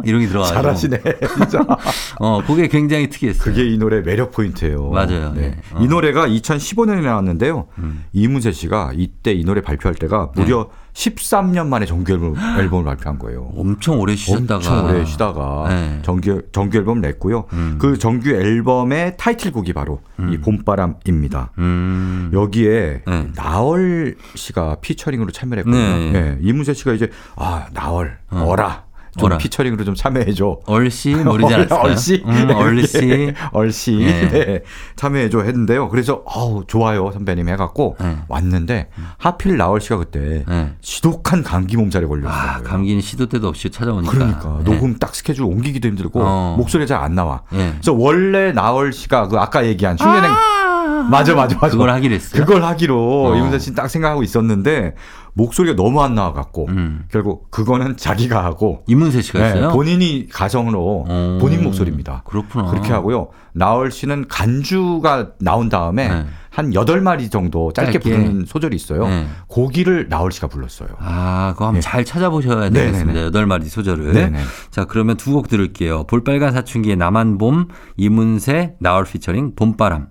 이런 0.05 0.21
게 0.21 0.27
들어가가지고 0.27 0.61
잘하시네, 0.61 1.01
진짜. 1.35 1.65
어, 2.19 2.41
그게 2.45 2.67
굉장히 2.67 3.09
특이했어요. 3.09 3.43
그게 3.43 3.65
이 3.67 3.77
노래 3.77 4.01
매력 4.01 4.31
포인트예요. 4.31 4.89
맞아요. 4.89 5.33
네. 5.33 5.43
예. 5.43 5.75
어. 5.75 5.79
이 5.81 5.87
노래가 5.87 6.27
2015년에 6.27 7.01
나왔는데요. 7.01 7.67
음. 7.77 8.05
이문세 8.13 8.51
씨가 8.51 8.91
이때 8.95 9.31
이 9.31 9.43
노래 9.43 9.61
발표할 9.61 9.95
때가 9.95 10.31
무려 10.35 10.69
네. 10.69 10.85
13년 10.95 11.67
만에 11.67 11.85
정규 11.85 12.13
앨범, 12.13 12.35
앨범을 12.37 12.85
발표한 12.85 13.19
거예요. 13.19 13.51
엄청 13.55 13.99
오래 13.99 14.15
쉬셨다가 14.15 14.55
엄청 14.55 14.85
오래 14.85 15.05
쉬다가 15.05 15.65
네. 15.67 15.99
정규 16.03 16.41
정규 16.53 16.77
앨범 16.77 17.01
냈고요. 17.01 17.45
음. 17.51 17.77
그 17.79 17.97
정규 17.97 18.29
앨범의 18.29 19.17
타이틀곡이 19.17 19.73
바로 19.73 19.99
이 20.31 20.37
봄바람입니다. 20.37 21.51
음. 21.57 22.31
여기에 22.33 23.01
네. 23.05 23.27
나얼 23.35 24.15
씨가 24.35 24.77
피처링으로 24.79 25.31
참여했거든요. 25.31 25.77
네. 25.77 26.11
네. 26.11 26.37
이문세 26.41 26.73
씨가 26.73 26.93
이제 26.93 27.09
아 27.35 27.67
나얼 27.73 28.17
어. 28.31 28.45
어라 28.47 28.84
좀 29.17 29.27
어라. 29.27 29.37
피처링으로 29.37 29.83
좀 29.85 29.95
참여해줘. 29.95 30.59
얼씨 30.65 31.15
모르지 31.23 31.53
않았어요? 31.53 31.79
얼씨, 31.79 32.23
음, 32.25 32.49
얼씨. 32.53 33.33
얼씨, 33.53 33.99
예. 34.01 34.29
네. 34.29 34.59
참여해줘 34.95 35.41
했는데요. 35.41 35.89
그래서 35.89 36.23
아우 36.27 36.63
좋아요 36.67 37.11
선배님 37.11 37.47
해갖고 37.49 37.95
네. 37.99 38.17
왔는데 38.27 38.89
하필 39.17 39.57
나얼 39.57 39.79
씨가 39.81 39.97
그때 39.97 40.43
네. 40.47 40.73
지독한 40.81 41.43
감기 41.43 41.77
몸살에 41.77 42.05
걸렸어요. 42.07 42.33
아, 42.33 42.61
감기는 42.61 43.01
시도 43.01 43.27
때도 43.27 43.47
없이 43.47 43.69
찾아오니까. 43.69 44.11
그러니까 44.11 44.59
네. 44.63 44.71
녹음 44.71 44.97
딱 44.97 45.15
스케줄 45.15 45.45
옮기기도 45.45 45.87
힘들고 45.87 46.21
어. 46.23 46.55
목소리가 46.57 46.87
잘안 46.87 47.15
나와. 47.15 47.41
예. 47.53 47.71
그래서 47.71 47.93
원래 47.93 48.51
나얼 48.51 48.91
씨가 48.93 49.27
그 49.29 49.37
아까 49.37 49.65
얘기한 49.65 49.97
흉내낸 49.99 50.29
맞아 51.09 51.35
맞아 51.35 51.55
맞아 51.55 51.71
그걸 51.71 51.89
하기로 51.91 52.15
했어요. 52.15 52.45
그걸 52.45 52.63
하기로 52.63 53.31
어. 53.33 53.35
이문세 53.37 53.59
씨는 53.59 53.75
딱 53.75 53.87
생각하고 53.89 54.23
있었는데 54.23 54.95
목소리가 55.37 55.75
너무 55.75 56.01
안 56.01 56.15
나와갖고 56.15 56.65
음. 56.69 57.03
결국 57.11 57.51
그거는 57.51 57.97
자기가 57.97 58.43
하고 58.43 58.83
이문세 58.87 59.21
씨가 59.21 59.39
네, 59.39 59.45
했어요? 59.45 59.69
본인이 59.71 60.27
가성으로 60.31 61.05
어. 61.07 61.37
본인 61.41 61.61
목소리입니다. 61.63 62.23
그렇구나. 62.25 62.71
그렇게 62.71 62.91
하고요. 62.93 63.27
나얼 63.53 63.91
씨는 63.91 64.27
간주가 64.29 65.31
나온 65.39 65.67
다음에 65.69 66.07
네. 66.07 66.25
한 66.49 66.71
8마리 66.71 67.29
정도 67.29 67.73
짧게, 67.73 67.91
짧게. 67.99 68.09
부르는 68.09 68.45
소절이 68.45 68.77
있어요. 68.77 69.07
네. 69.09 69.25
고기를 69.47 70.07
나얼 70.09 70.31
씨가 70.31 70.47
불렀어요. 70.47 70.87
아, 70.99 71.51
그거 71.53 71.65
한번 71.65 71.77
예. 71.77 71.81
잘 71.81 72.05
찾아보셔야 72.05 72.69
네네네. 72.69 72.85
되겠습니다. 72.85 73.21
여덟 73.23 73.45
마디 73.45 73.67
소절을. 73.69 74.13
네네. 74.13 74.39
자, 74.71 74.85
그러면 74.85 75.17
두 75.17 75.33
곡 75.35 75.49
들을게요. 75.49 76.05
볼빨간 76.05 76.53
사춘기의 76.53 76.95
나만 76.95 77.37
봄, 77.37 77.67
이문세, 77.97 78.75
나얼 78.79 79.03
피처링, 79.03 79.55
봄바람. 79.55 80.07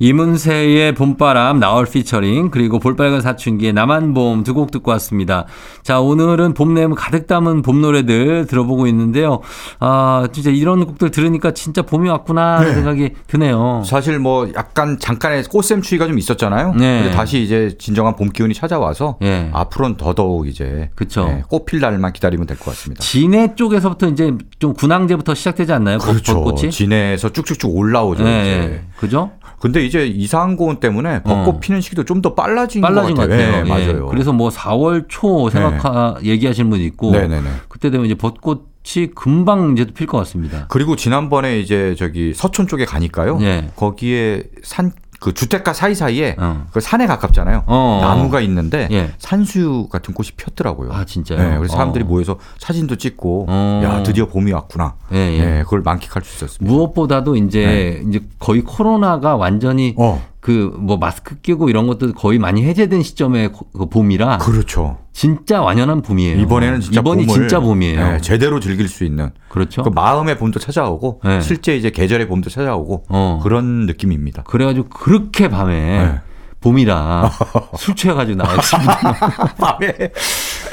이문세의 0.00 0.94
봄바람, 0.94 1.60
나얼 1.60 1.86
피처링, 1.86 2.50
그리고 2.50 2.78
볼빨간 2.78 3.20
사춘기의 3.20 3.72
나만 3.72 4.12
봄두 4.12 4.52
곡 4.52 4.70
듣고 4.70 4.90
왔습니다. 4.92 5.46
자, 5.82 6.00
오늘은 6.00 6.54
봄 6.54 6.74
내음 6.74 6.94
가득 6.94 7.26
담은 7.26 7.62
봄 7.62 7.80
노래들 7.80 8.46
들어보고 8.46 8.86
있는데요. 8.88 9.40
아, 9.78 10.26
진짜 10.32 10.50
이런 10.50 10.84
곡들 10.84 11.10
들으니까 11.10 11.52
진짜 11.52 11.82
봄이 11.82 12.08
왔구나 12.08 12.60
네. 12.60 12.74
생각이 12.74 13.10
드네요. 13.28 13.82
사실 13.86 14.18
뭐 14.18 14.50
약간 14.56 14.98
잠깐의 14.98 15.44
꽃샘 15.44 15.80
추위가 15.82 16.06
좀 16.08 16.18
있었잖아요. 16.18 16.74
네. 16.74 17.02
근데 17.02 17.16
다시 17.16 17.42
이제 17.42 17.76
진정한 17.78 18.16
봄 18.16 18.30
기운이 18.30 18.52
찾아와서 18.52 19.18
예. 19.22 19.50
앞으로는 19.52 19.96
더더욱 19.96 20.48
이제 20.48 20.90
그쵸. 20.96 21.24
네, 21.26 21.42
꽃필 21.48 21.80
날만 21.80 22.12
기다리면 22.12 22.46
될 22.46 22.54
것 22.58 22.66
같습니다. 22.66 23.02
진해 23.02 23.54
쪽에서부터 23.56 24.08
이제 24.08 24.32
좀 24.58 24.74
군항제부터 24.74 25.34
시작되지 25.34 25.72
않나요? 25.72 25.98
벚- 25.98 26.06
그렇죠. 26.12 26.34
벚꽃이? 26.34 26.70
진해에서 26.70 27.28
쭉쭉쭉 27.30 27.74
올라오죠. 27.76 28.24
네, 28.24 28.40
이제. 28.42 28.68
네. 28.68 28.84
그죠? 28.96 29.30
근데 29.64 29.82
이제 29.82 30.06
이상한 30.06 30.56
고온 30.56 30.76
때문에 30.76 31.22
벚꽃 31.22 31.54
어. 31.54 31.58
피는 31.58 31.80
시기도 31.80 32.04
좀 32.04 32.20
더 32.20 32.34
빨라진, 32.34 32.82
빨라진 32.82 33.14
것 33.16 33.22
같아요. 33.22 33.50
네, 33.50 33.58
예. 33.64 33.68
맞아요. 33.68 34.08
그래서 34.08 34.32
뭐 34.32 34.50
4월 34.50 35.06
초 35.08 35.48
생각하 35.48 36.16
얘기하시는 36.22 36.68
분이 36.68 36.84
있고 36.84 37.12
네네네. 37.12 37.48
그때 37.68 37.90
되면 37.90 38.04
이제 38.04 38.14
벚꽃 38.14 38.74
이 38.96 39.06
금방 39.14 39.72
이제 39.72 39.86
필 39.86 40.06
것 40.06 40.18
같습니다. 40.18 40.66
그리고 40.68 40.94
지난번에 40.96 41.58
이제 41.58 41.94
저기 41.98 42.34
서촌 42.34 42.66
쪽에 42.68 42.84
가니까요. 42.84 43.38
예. 43.40 43.70
거기에 43.76 44.42
산 44.62 44.92
그 45.24 45.32
주택가 45.32 45.72
사이사이에 45.72 46.36
어. 46.38 46.66
그 46.70 46.80
산에 46.80 47.06
가깝잖아요. 47.06 47.62
어. 47.64 47.98
나무가 48.02 48.42
있는데 48.42 48.88
예. 48.90 49.10
산수유 49.16 49.88
같은 49.88 50.12
꽃이 50.12 50.32
폈더라고요. 50.36 50.92
아 50.92 51.06
진짜요? 51.06 51.38
네, 51.38 51.56
그래서 51.56 51.72
사람들이 51.72 52.04
어. 52.04 52.06
모여서 52.06 52.36
사진도 52.58 52.96
찍고 52.96 53.46
어. 53.48 53.80
야 53.82 54.02
드디어 54.02 54.26
봄이 54.26 54.52
왔구나. 54.52 54.96
예, 55.14 55.16
예. 55.16 55.44
네, 55.46 55.62
그걸 55.62 55.80
만끽할 55.80 56.22
수 56.22 56.44
있었습니다. 56.44 56.70
무엇보다도 56.70 57.36
이제 57.36 58.02
이제 58.06 58.20
거의 58.38 58.60
코로나가 58.60 59.34
완전히 59.34 59.94
네. 59.96 60.04
어, 60.04 60.20
그 60.44 60.74
뭐 60.78 60.98
마스크 60.98 61.36
끼고 61.40 61.70
이런 61.70 61.86
것도 61.86 62.12
거의 62.12 62.38
많이 62.38 62.62
해제된 62.64 63.02
시점의 63.02 63.50
고- 63.52 63.66
그 63.72 63.86
봄이라 63.86 64.38
그렇죠. 64.38 64.98
진짜 65.14 65.62
완연한 65.62 66.02
봄이에요. 66.02 66.38
이번에는 66.42 66.82
진짜 66.82 67.00
이번이 67.00 67.26
진짜 67.26 67.60
봄이에요. 67.60 67.98
네, 68.12 68.20
제대로 68.20 68.60
즐길 68.60 68.86
수 68.88 69.04
있는 69.04 69.30
그렇죠. 69.48 69.82
그 69.82 69.88
마음의 69.88 70.36
봄도 70.36 70.58
찾아오고 70.60 71.20
네. 71.24 71.40
실제 71.40 71.74
이제 71.74 71.88
계절의 71.88 72.28
봄도 72.28 72.50
찾아오고 72.50 73.04
어. 73.08 73.40
그런 73.42 73.86
느낌입니다. 73.86 74.42
그래가지고 74.42 74.88
그렇게 74.90 75.48
밤에 75.48 75.72
네. 76.04 76.20
봄이라 76.60 77.30
술 77.78 77.94
취해가지고 77.96 78.36
나왔습니다. 78.36 79.54
밤에 79.56 80.10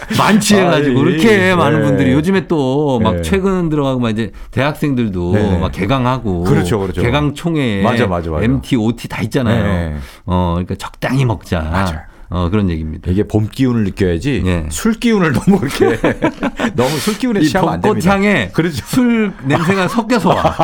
많지 0.17 0.55
해가지고 0.55 0.99
아이, 0.99 1.05
그렇게 1.05 1.55
많은 1.55 1.79
네. 1.79 1.85
분들이 1.85 2.11
요즘에 2.13 2.47
또막 2.47 3.17
네. 3.17 3.21
최근 3.21 3.69
들어가고 3.69 3.99
막 3.99 4.09
이제 4.09 4.31
대학생들도 4.51 5.31
네. 5.33 5.57
막 5.57 5.71
개강하고 5.71 6.43
그렇죠, 6.43 6.79
그렇죠. 6.79 7.01
개강 7.01 7.33
총회 7.33 7.81
맞아, 7.81 8.07
맞아, 8.07 8.31
맞아. 8.31 8.43
MT, 8.43 8.75
OT 8.75 9.07
다 9.07 9.21
있잖아요. 9.21 9.63
네. 9.63 9.97
어 10.25 10.53
그러니까 10.55 10.75
적당히 10.75 11.25
먹자. 11.25 11.61
맞아요. 11.61 11.99
어 12.33 12.49
그런 12.49 12.69
얘기입니다. 12.69 13.11
이게 13.11 13.27
봄 13.27 13.49
기운을 13.49 13.83
느껴야지 13.83 14.41
예. 14.45 14.65
술 14.69 14.93
기운을 14.93 15.33
너무 15.43 15.59
그렇게 15.59 15.99
너무 16.75 16.89
술 16.97 17.17
기운에 17.17 17.41
이 17.41 17.47
취하면 17.47 17.73
안 17.73 17.81
됩니다. 17.81 18.09
벚꽃향에 18.09 18.51
그렇죠. 18.53 18.85
술 18.85 19.33
냄새가 19.43 19.89
섞여서 19.89 20.29
와. 20.29 20.57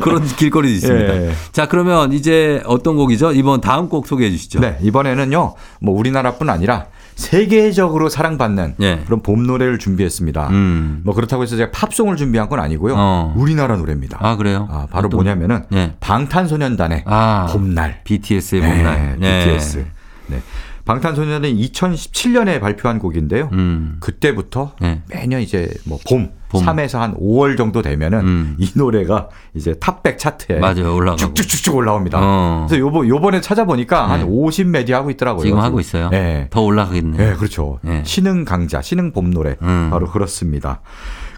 그런 0.00 0.24
길거리도 0.24 0.74
있습니다. 0.74 1.16
예. 1.16 1.32
자, 1.52 1.68
그러면 1.68 2.14
이제 2.14 2.62
어떤 2.64 2.96
곡이죠? 2.96 3.32
이번 3.32 3.60
다음 3.60 3.90
곡 3.90 4.06
소개해 4.06 4.30
주시죠. 4.30 4.60
네, 4.60 4.78
이번에는요. 4.80 5.54
뭐 5.80 5.98
우리나라뿐 5.98 6.48
아니라 6.48 6.86
세계적으로 7.16 8.08
사랑받는 8.08 8.74
예. 8.80 9.02
그런 9.06 9.22
봄 9.22 9.46
노래를 9.46 9.78
준비했습니다. 9.78 10.48
음. 10.50 11.00
뭐 11.04 11.14
그렇다고 11.14 11.42
해서 11.42 11.56
제가 11.56 11.70
팝송을 11.70 12.16
준비한 12.16 12.48
건 12.48 12.60
아니고요. 12.60 12.94
어. 12.96 13.34
우리나라 13.36 13.76
노래입니다. 13.76 14.18
아, 14.20 14.36
그래요? 14.36 14.68
아, 14.70 14.86
바로 14.90 15.06
어떤- 15.06 15.18
뭐냐면은 15.18 15.64
예. 15.72 15.92
방탄소년단의 16.00 17.04
아. 17.06 17.46
봄날. 17.50 18.00
BTS의 18.04 18.60
네, 18.60 18.68
봄날. 18.68 19.16
네. 19.18 19.44
BTS. 19.44 19.86
네. 20.26 20.40
방탄소년단이 20.84 21.54
2017년에 21.70 22.60
발표한 22.60 22.98
곡인데요. 22.98 23.48
음. 23.52 23.96
그때부터 24.00 24.72
네. 24.80 25.02
매년 25.08 25.40
이제 25.40 25.72
뭐 25.84 25.98
봄, 26.06 26.30
봄. 26.50 26.64
3에서 26.64 26.98
한 26.98 27.14
5월 27.14 27.56
정도 27.56 27.80
되면은 27.80 28.20
음. 28.20 28.56
이 28.58 28.70
노래가 28.74 29.28
이제 29.54 29.74
탑백 29.80 30.18
차트에 30.18 30.58
맞아요. 30.58 30.94
올라가고. 30.94 31.16
쭉쭉쭉쭉 31.16 31.74
올라옵니다. 31.74 32.18
어. 32.20 32.66
그래서 32.68 32.80
요번 32.80 33.08
요번에 33.08 33.40
찾아보니까 33.40 34.06
네. 34.06 34.12
한 34.12 34.22
50 34.24 34.68
메디 34.68 34.92
하고 34.92 35.10
있더라고요. 35.10 35.42
지금 35.44 35.58
하고 35.58 35.80
있어요. 35.80 36.10
네. 36.10 36.48
더 36.50 36.60
올라가겠네요. 36.60 37.16
네, 37.30 37.34
그렇죠. 37.36 37.78
네. 37.82 38.02
신흥 38.04 38.44
강자, 38.44 38.82
신흥 38.82 39.12
봄 39.12 39.32
노래 39.32 39.56
음. 39.62 39.88
바로 39.90 40.06
그렇습니다. 40.10 40.82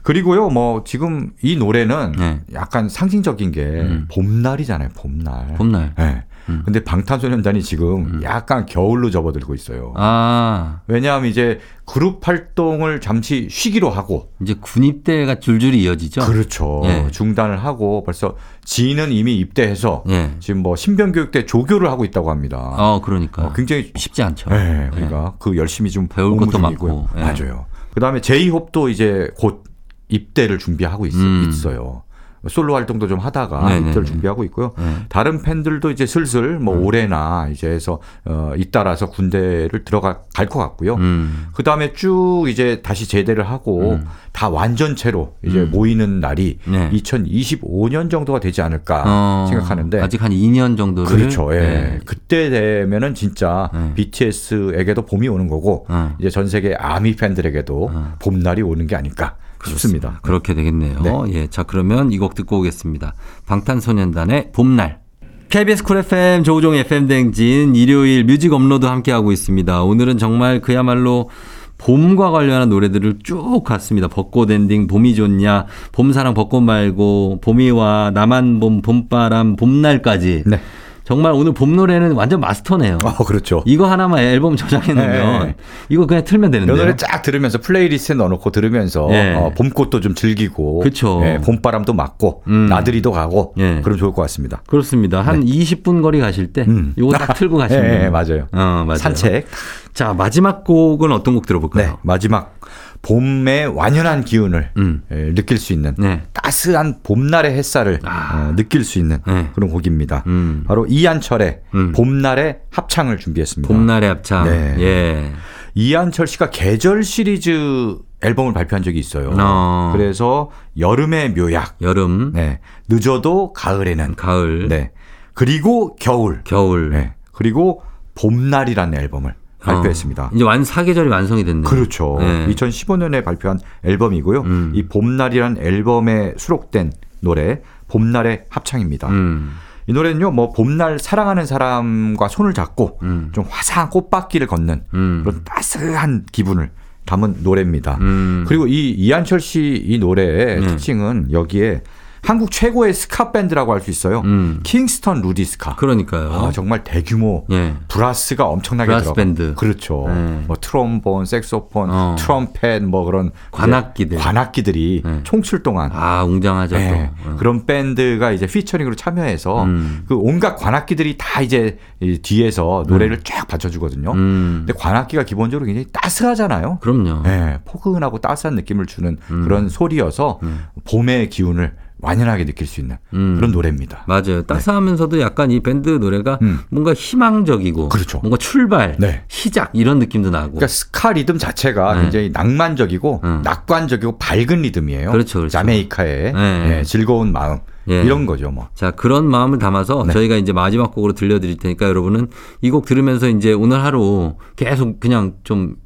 그리고요, 0.03 0.51
뭐 0.51 0.85
지금 0.85 1.33
이 1.43 1.57
노래는 1.57 2.13
네. 2.17 2.41
약간 2.53 2.89
상징적인 2.89 3.51
게 3.51 3.63
음. 3.65 4.07
봄날이잖아요, 4.13 4.91
봄날. 4.97 5.55
봄날. 5.57 5.95
네. 5.97 6.23
음. 6.49 6.63
근데 6.65 6.83
방탄소년단이 6.83 7.63
지금 7.63 8.21
약간 8.23 8.67
겨울로 8.67 9.11
접어들고 9.11 9.55
있어요. 9.55 9.93
아, 9.97 10.81
왜냐하면 10.87 11.31
이제 11.31 11.61
그룹 11.85 12.27
활동을 12.27 13.01
잠시 13.01 13.49
쉬기로 13.51 13.91
하고 13.91 14.31
이제 14.41 14.55
군입대가 14.61 15.41
줄줄이 15.41 15.83
이어지죠? 15.83 16.23
그렇죠. 16.23 16.83
예. 16.85 17.09
중단을 17.11 17.63
하고 17.63 18.03
벌써 18.05 18.37
지인은 18.65 19.13
이미 19.13 19.37
입대해서 19.37 20.05
예. 20.09 20.33
지금 20.41 20.63
뭐 20.63 20.77
신병 20.77 21.13
교육대 21.13 21.47
조교를 21.47 21.91
하고 21.91 22.05
있다고 22.05 22.31
합니다. 22.31 22.59
어, 22.77 23.01
그러니까. 23.03 23.47
어, 23.47 23.53
굉장히 23.53 23.93
쉽지 23.97 24.23
않죠. 24.23 24.51
네, 24.51 24.89
그러니까 24.93 25.35
그 25.39 25.57
열심히 25.57 25.91
좀 25.91 26.09
배울 26.09 26.37
것도. 26.37 26.59
많고, 26.59 27.09
예. 27.17 27.21
맞아요. 27.21 27.67
그다음에 27.95 28.21
제이홉도 28.21 28.89
이제 28.89 29.31
곧 29.39 29.65
입대를 30.09 30.59
준비하고 30.59 31.07
있, 31.07 31.15
음. 31.15 31.51
어요 31.67 32.03
솔로 32.49 32.75
활동도 32.75 33.09
좀 33.09 33.19
하다가 33.19 33.69
네네네. 33.69 33.89
입대를 33.89 34.05
준비하고 34.05 34.45
있고요. 34.45 34.73
네. 34.79 34.85
다른 35.09 35.43
팬들도 35.43 35.91
이제 35.91 36.07
슬슬 36.07 36.59
뭐 36.59 36.77
올해나 36.79 37.49
이제 37.53 37.69
해서 37.69 38.01
어 38.25 38.53
잇따라서 38.57 39.11
군대를 39.11 39.85
들어가 39.85 40.21
갈것 40.35 40.61
같고요. 40.61 40.95
음. 40.95 41.49
그 41.55 41.63
다음에 41.63 41.93
쭉 41.93 42.47
이제 42.49 42.81
다시 42.83 43.09
제대를 43.09 43.49
하고 43.49 43.93
음. 43.93 44.07
다 44.33 44.49
완전체로 44.49 45.35
이제 45.45 45.61
음. 45.61 45.71
모이는 45.71 46.21
날이 46.21 46.59
네. 46.67 46.91
2025년 46.91 48.11
정도가 48.11 48.41
되지 48.41 48.61
않을까 48.63 49.05
어, 49.07 49.47
생각하는데 49.49 50.01
아직 50.01 50.23
한 50.23 50.31
2년 50.31 50.77
정도를. 50.77 51.17
그렇죠. 51.17 51.55
예. 51.55 51.61
네. 51.61 51.99
그때 52.05 52.51
되면은 52.51 53.15
진짜 53.15 53.71
네. 53.73 53.93
BTS에게도 53.95 55.03
봄이 55.07 55.29
오는 55.29 55.49
거고 55.49 55.87
어. 55.89 56.15
이제 56.19 56.29
전 56.31 56.49
세계 56.49 56.75
아미 56.75 57.17
팬들에게도 57.17 57.91
어. 57.93 58.15
봄날이 58.19 58.63
오는 58.63 58.87
게 58.87 58.95
아닐까 58.97 59.37
싶습니다. 59.71 60.21
그렇게 60.23 60.55
되겠네요. 60.55 61.01
네. 61.03 61.13
예. 61.35 61.47
자, 61.49 61.63
그러면 61.63 62.13
이 62.13 62.19
곡 62.19 62.35
듣고 62.35 62.59
오겠습니다. 62.61 63.15
방탄소년단의 63.47 64.53
봄날. 64.53 65.01
KBS 65.49 65.85
쿨 65.85 65.99
FM 65.99 66.43
조우종 66.43 66.75
FM 66.75 67.07
댕진 67.07 67.77
일요일 67.77 68.25
뮤직 68.25 68.53
업로드 68.53 68.87
함께하고 68.87 69.31
있습니다. 69.33 69.83
오늘은 69.85 70.19
정말 70.19 70.61
그야말로 70.61 71.31
봄과 71.79 72.31
관련한 72.31 72.69
노래들을 72.71 73.19
쭉 73.23 73.63
갔습니다. 73.65 74.09
벚꽃 74.09 74.51
엔딩, 74.51 74.87
봄이 74.87 75.15
좋냐, 75.15 75.67
봄사랑 75.93 76.35
벚꽃 76.35 76.63
말고, 76.63 77.41
봄이 77.43 77.71
와, 77.71 78.11
나만 78.15 78.61
봄, 78.61 78.81
봄바람, 78.83 79.57
봄날까지. 79.57 80.45
네. 80.47 80.61
정말 81.07 81.33
오늘 81.33 81.53
봄 81.53 81.77
노래는 81.77 82.13
완전 82.13 82.41
마스터네요. 82.41 82.99
어, 83.05 83.25
그렇죠. 83.25 83.63
이거 83.65 83.89
하나만 83.89 84.19
앨범 84.19 84.57
저장해 84.57 84.93
놓으면 84.93 85.47
네. 85.47 85.55
이거 85.89 86.05
그냥 86.05 86.25
틀면 86.25 86.51
이 86.51 86.53
되는데요. 86.53 86.77
노래 86.77 86.97
쫙 86.97 87.23
들으면서 87.23 87.59
playlist에 87.59 88.17
넣어놓고 88.17 88.51
들으면서 88.51 89.07
예. 89.13 89.35
어, 89.35 89.53
봄꽃도 89.57 90.01
좀 90.01 90.17
즐기고 90.17 90.81
그쵸. 90.81 91.23
예, 91.25 91.39
봄바람도 91.39 91.93
맞고 91.93 92.43
음. 92.49 92.67
나들이도 92.67 93.13
가고 93.13 93.55
예. 93.59 93.81
그럼 93.83 93.99
좋을 93.99 94.13
것 94.13 94.23
같습니다. 94.23 94.63
그렇습니다. 94.67 95.23
한 95.23 95.45
20분 95.45 96.03
거리 96.03 96.19
가실 96.19 96.53
때 96.53 96.65
음. 96.67 96.93
이거 96.97 97.13
딱 97.13 97.35
틀고 97.35 97.57
가시면. 97.57 97.85
예, 98.03 98.11
맞아요. 98.11 98.49
어, 98.51 98.85
맞아요. 98.85 98.97
산책. 98.97 99.47
자, 99.95 100.13
마지막 100.13 100.65
곡은 100.65 101.13
어떤 101.13 101.35
곡 101.35 101.45
네. 101.45 101.47
들어볼까요? 101.47 101.99
마지막 102.03 102.59
봄의 103.07 103.69
완연한 103.69 104.25
기운을 104.25 104.71
음. 104.79 105.03
예, 105.13 105.33
느낄 105.33 105.59
수 105.59 105.73
있는 105.73 105.95
네. 105.97 106.23
따스한 106.33 107.03
봄날의 107.05 107.55
햇살을 107.55 108.01
아. 108.03 108.49
어, 108.51 108.57
느낄 108.57 108.83
수 108.83 108.99
있는 108.99 109.19
네. 109.25 109.49
그런 109.55 109.71
곡입니다. 109.71 110.25
음. 110.27 110.65
바로 110.67 110.87
이한철의 110.89 111.61
음. 111.75 111.93
봄날의 111.93 112.59
합창을 112.71 113.19
준비했습니다. 113.19 113.73
봄날의 113.73 114.09
합창. 114.09 114.45
네. 114.47 114.77
예. 114.81 115.33
이한철 115.75 116.27
씨가 116.27 116.51
계절 116.51 117.05
시리즈 117.05 117.97
앨범을 118.23 118.53
발표한 118.53 118.83
적이 118.83 118.99
있어요. 118.99 119.31
어. 119.39 119.93
그래서 119.95 120.51
여름의 120.77 121.35
묘약, 121.35 121.77
여름, 121.83 122.33
네. 122.33 122.59
늦어도 122.89 123.53
가을에는, 123.53 124.17
가을, 124.17 124.69
네. 124.69 124.91
그리고 125.33 125.95
겨울, 125.97 126.41
겨울. 126.45 126.91
네. 126.91 127.13
그리고 127.33 127.83
봄날이라는 128.17 128.99
앨범을 128.99 129.35
발표했습니다. 129.61 130.25
어, 130.25 130.31
이제 130.35 130.45
완 130.45 130.65
사계절이 130.65 131.09
완성이 131.09 131.45
됐네요. 131.45 131.65
그렇죠. 131.65 132.17
네. 132.21 132.47
2015년에 132.49 133.25
발표한 133.25 133.59
앨범이고요. 133.85 134.41
음. 134.43 134.73
이 134.75 134.85
봄날이란 134.87 135.59
앨범에 135.59 136.35
수록된 136.37 136.93
노래 137.21 137.63
봄날의 137.89 138.45
합창입니다. 138.51 139.09
음. 139.09 139.55
이 139.89 139.93
노래는요, 139.93 140.33
뭐 140.33 140.53
봄날 140.53 140.99
사랑하는 140.99 141.47
사람과 141.47 142.29
손을 142.29 142.53
잡고 142.55 142.99
음. 143.03 143.31
좀 143.33 143.45
화사한 143.49 143.91
꽃밭길을 143.91 144.47
걷는 144.49 144.83
음. 144.95 145.23
그런 145.25 145.43
따스한 145.45 146.27
기분을 146.33 146.71
담은 147.05 147.37
노래입니다. 147.43 147.99
음. 148.01 148.45
그리고 148.49 148.67
이 148.67 148.91
이한철 148.91 149.39
씨 149.41 149.81
이 149.87 149.99
노래의 149.99 150.61
네. 150.61 150.67
특징은 150.67 151.29
여기에 151.31 151.83
한국 152.27 152.51
최고의 152.51 152.93
스카 152.93 153.31
밴드라고 153.33 153.73
할 153.73 153.81
수 153.81 153.91
있어요. 153.91 154.21
음. 154.25 154.61
킹스턴 154.65 155.21
루디 155.23 155.45
스카. 155.45 155.77
그러니까요. 155.77 156.33
아, 156.33 156.51
정말 156.51 156.83
대규모 156.83 157.45
예. 157.53 157.75
브라스가 157.89 158.47
엄청나게 158.47 158.89
브라스 158.89 159.05
들어가. 159.05 159.15
밴드. 159.23 159.55
그렇죠. 159.55 160.05
네. 160.09 160.45
뭐 160.47 160.57
트롬본, 160.61 161.25
색소폰, 161.27 161.91
어. 161.91 162.17
트럼펫 162.19 162.83
뭐 162.85 163.05
그런 163.05 163.31
관악기들. 163.53 164.19
관악기들이 164.19 165.03
네. 165.05 165.21
총출동한 165.23 165.91
아, 165.93 166.25
웅장하죠 166.25 166.77
네, 166.77 167.13
또. 167.25 167.31
어. 167.31 167.37
그런 167.37 167.65
밴드가 167.67 168.33
이제 168.33 168.47
featuring으로 168.47 168.97
참여해서 168.97 169.65
음. 169.65 170.05
그 170.09 170.17
온갖 170.17 170.57
관악기들이 170.57 171.17
다 171.19 171.43
이제 171.43 171.79
이 172.01 172.19
뒤에서 172.19 172.85
노래를 172.89 173.21
쫙 173.23 173.47
받쳐 173.47 173.69
주거든요. 173.69 174.13
음. 174.13 174.65
근데 174.67 174.73
관악기가 174.79 175.23
기본적으로 175.25 175.67
굉장히 175.67 175.87
따스하잖아요. 175.93 176.79
그럼요. 176.81 177.23
네, 177.23 177.59
포근하고 177.65 178.19
따스한 178.19 178.55
느낌을 178.57 178.87
주는 178.87 179.17
음. 179.31 179.45
그런 179.45 179.69
소리여서 179.69 180.41
음. 180.43 180.65
봄의 180.91 181.31
기운을 181.31 181.75
완연하게 182.07 182.45
느낄 182.45 182.67
수 182.67 182.81
있는 182.81 182.97
음. 183.15 183.35
그런 183.37 183.51
노래입니다. 183.51 184.05
맞아요. 184.07 184.43
따스하면서도 184.43 185.21
약간 185.21 185.51
이 185.51 185.61
밴드 185.61 185.91
노래가 185.91 186.39
음. 186.43 186.61
뭔가 186.71 186.95
희망적이고 186.95 187.89
그렇죠. 187.89 188.19
뭔가 188.21 188.37
출발, 188.37 188.97
네. 188.99 189.25
시작 189.29 189.71
이런 189.73 189.99
느낌도 189.99 190.31
나고. 190.31 190.53
그러니까 190.53 190.69
스카 190.69 191.13
리듬 191.13 191.37
자체가 191.39 191.95
네. 191.97 192.03
굉장히 192.03 192.31
낭만적이고 192.33 193.21
음. 193.25 193.41
낙관적이고 193.43 194.19
밝은 194.19 194.63
리듬이에요. 194.63 195.11
그렇죠, 195.11 195.41
그렇죠. 195.41 195.53
자메이카의 195.53 196.33
네. 196.33 196.79
예, 196.79 196.83
즐거운 196.85 197.33
마음 197.33 197.59
예. 197.89 198.03
이런 198.03 198.27
거죠, 198.27 198.51
뭐. 198.51 198.69
자, 198.75 198.91
그런 198.91 199.27
마음을 199.27 199.59
담아서 199.59 200.05
네. 200.07 200.13
저희가 200.13 200.37
이제 200.37 200.53
마지막 200.53 200.93
곡으로 200.93 201.13
들려드릴 201.13 201.59
테니까 201.59 201.87
여러분은 201.87 202.29
이 202.63 202.71
곡 202.71 202.85
들으면서 202.87 203.29
이제 203.29 203.53
오늘 203.53 203.83
하루 203.83 204.35
계속 204.57 205.01
그냥 205.01 205.35
좀 205.45 205.77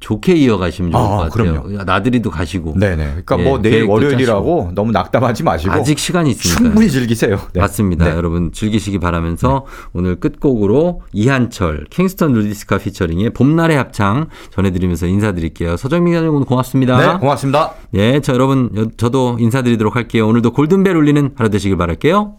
좋게 0.00 0.32
이어가시면 0.34 0.92
좋을 0.92 1.02
아, 1.02 1.08
것 1.08 1.16
같아요. 1.30 1.62
그럼요. 1.62 1.82
나들이도 1.84 2.30
가시고. 2.30 2.74
네네. 2.78 3.04
그러니까 3.24 3.38
예, 3.40 3.42
뭐 3.42 3.60
내일 3.60 3.82
월요일이라고 3.84 4.70
너무 4.74 4.92
낙담하지 4.92 5.42
마시고 5.42 5.72
아직 5.72 5.98
시간이 5.98 6.30
있으니까. 6.30 6.60
충분히 6.62 6.88
즐기세요. 6.88 7.40
네. 7.52 7.60
맞습니다. 7.60 8.04
네. 8.04 8.12
여러분 8.12 8.52
즐기시기 8.52 9.00
바라면서 9.00 9.66
오늘 9.92 10.14
끝곡으로 10.20 11.02
이한철, 11.12 11.86
킹스턴 11.90 12.32
루디스카 12.32 12.78
피처링의 12.78 13.30
봄날의 13.30 13.76
합창 13.76 14.28
전해드리면서 14.50 15.06
인사드릴게요. 15.06 15.76
서정민 15.76 16.12
기자님 16.12 16.32
오늘 16.32 16.46
고맙습니다. 16.46 17.14
네, 17.14 17.18
고맙습니다. 17.18 17.72
예, 17.94 18.20
저 18.20 18.34
여러분 18.34 18.70
여- 18.76 18.86
저도 18.96 19.36
인사드리도록 19.40 19.96
할게요. 19.96 20.28
오늘도 20.28 20.52
골든벨 20.52 20.94
울리는 20.96 21.32
하루 21.34 21.50
되시길 21.50 21.76
바랄게요. 21.76 22.34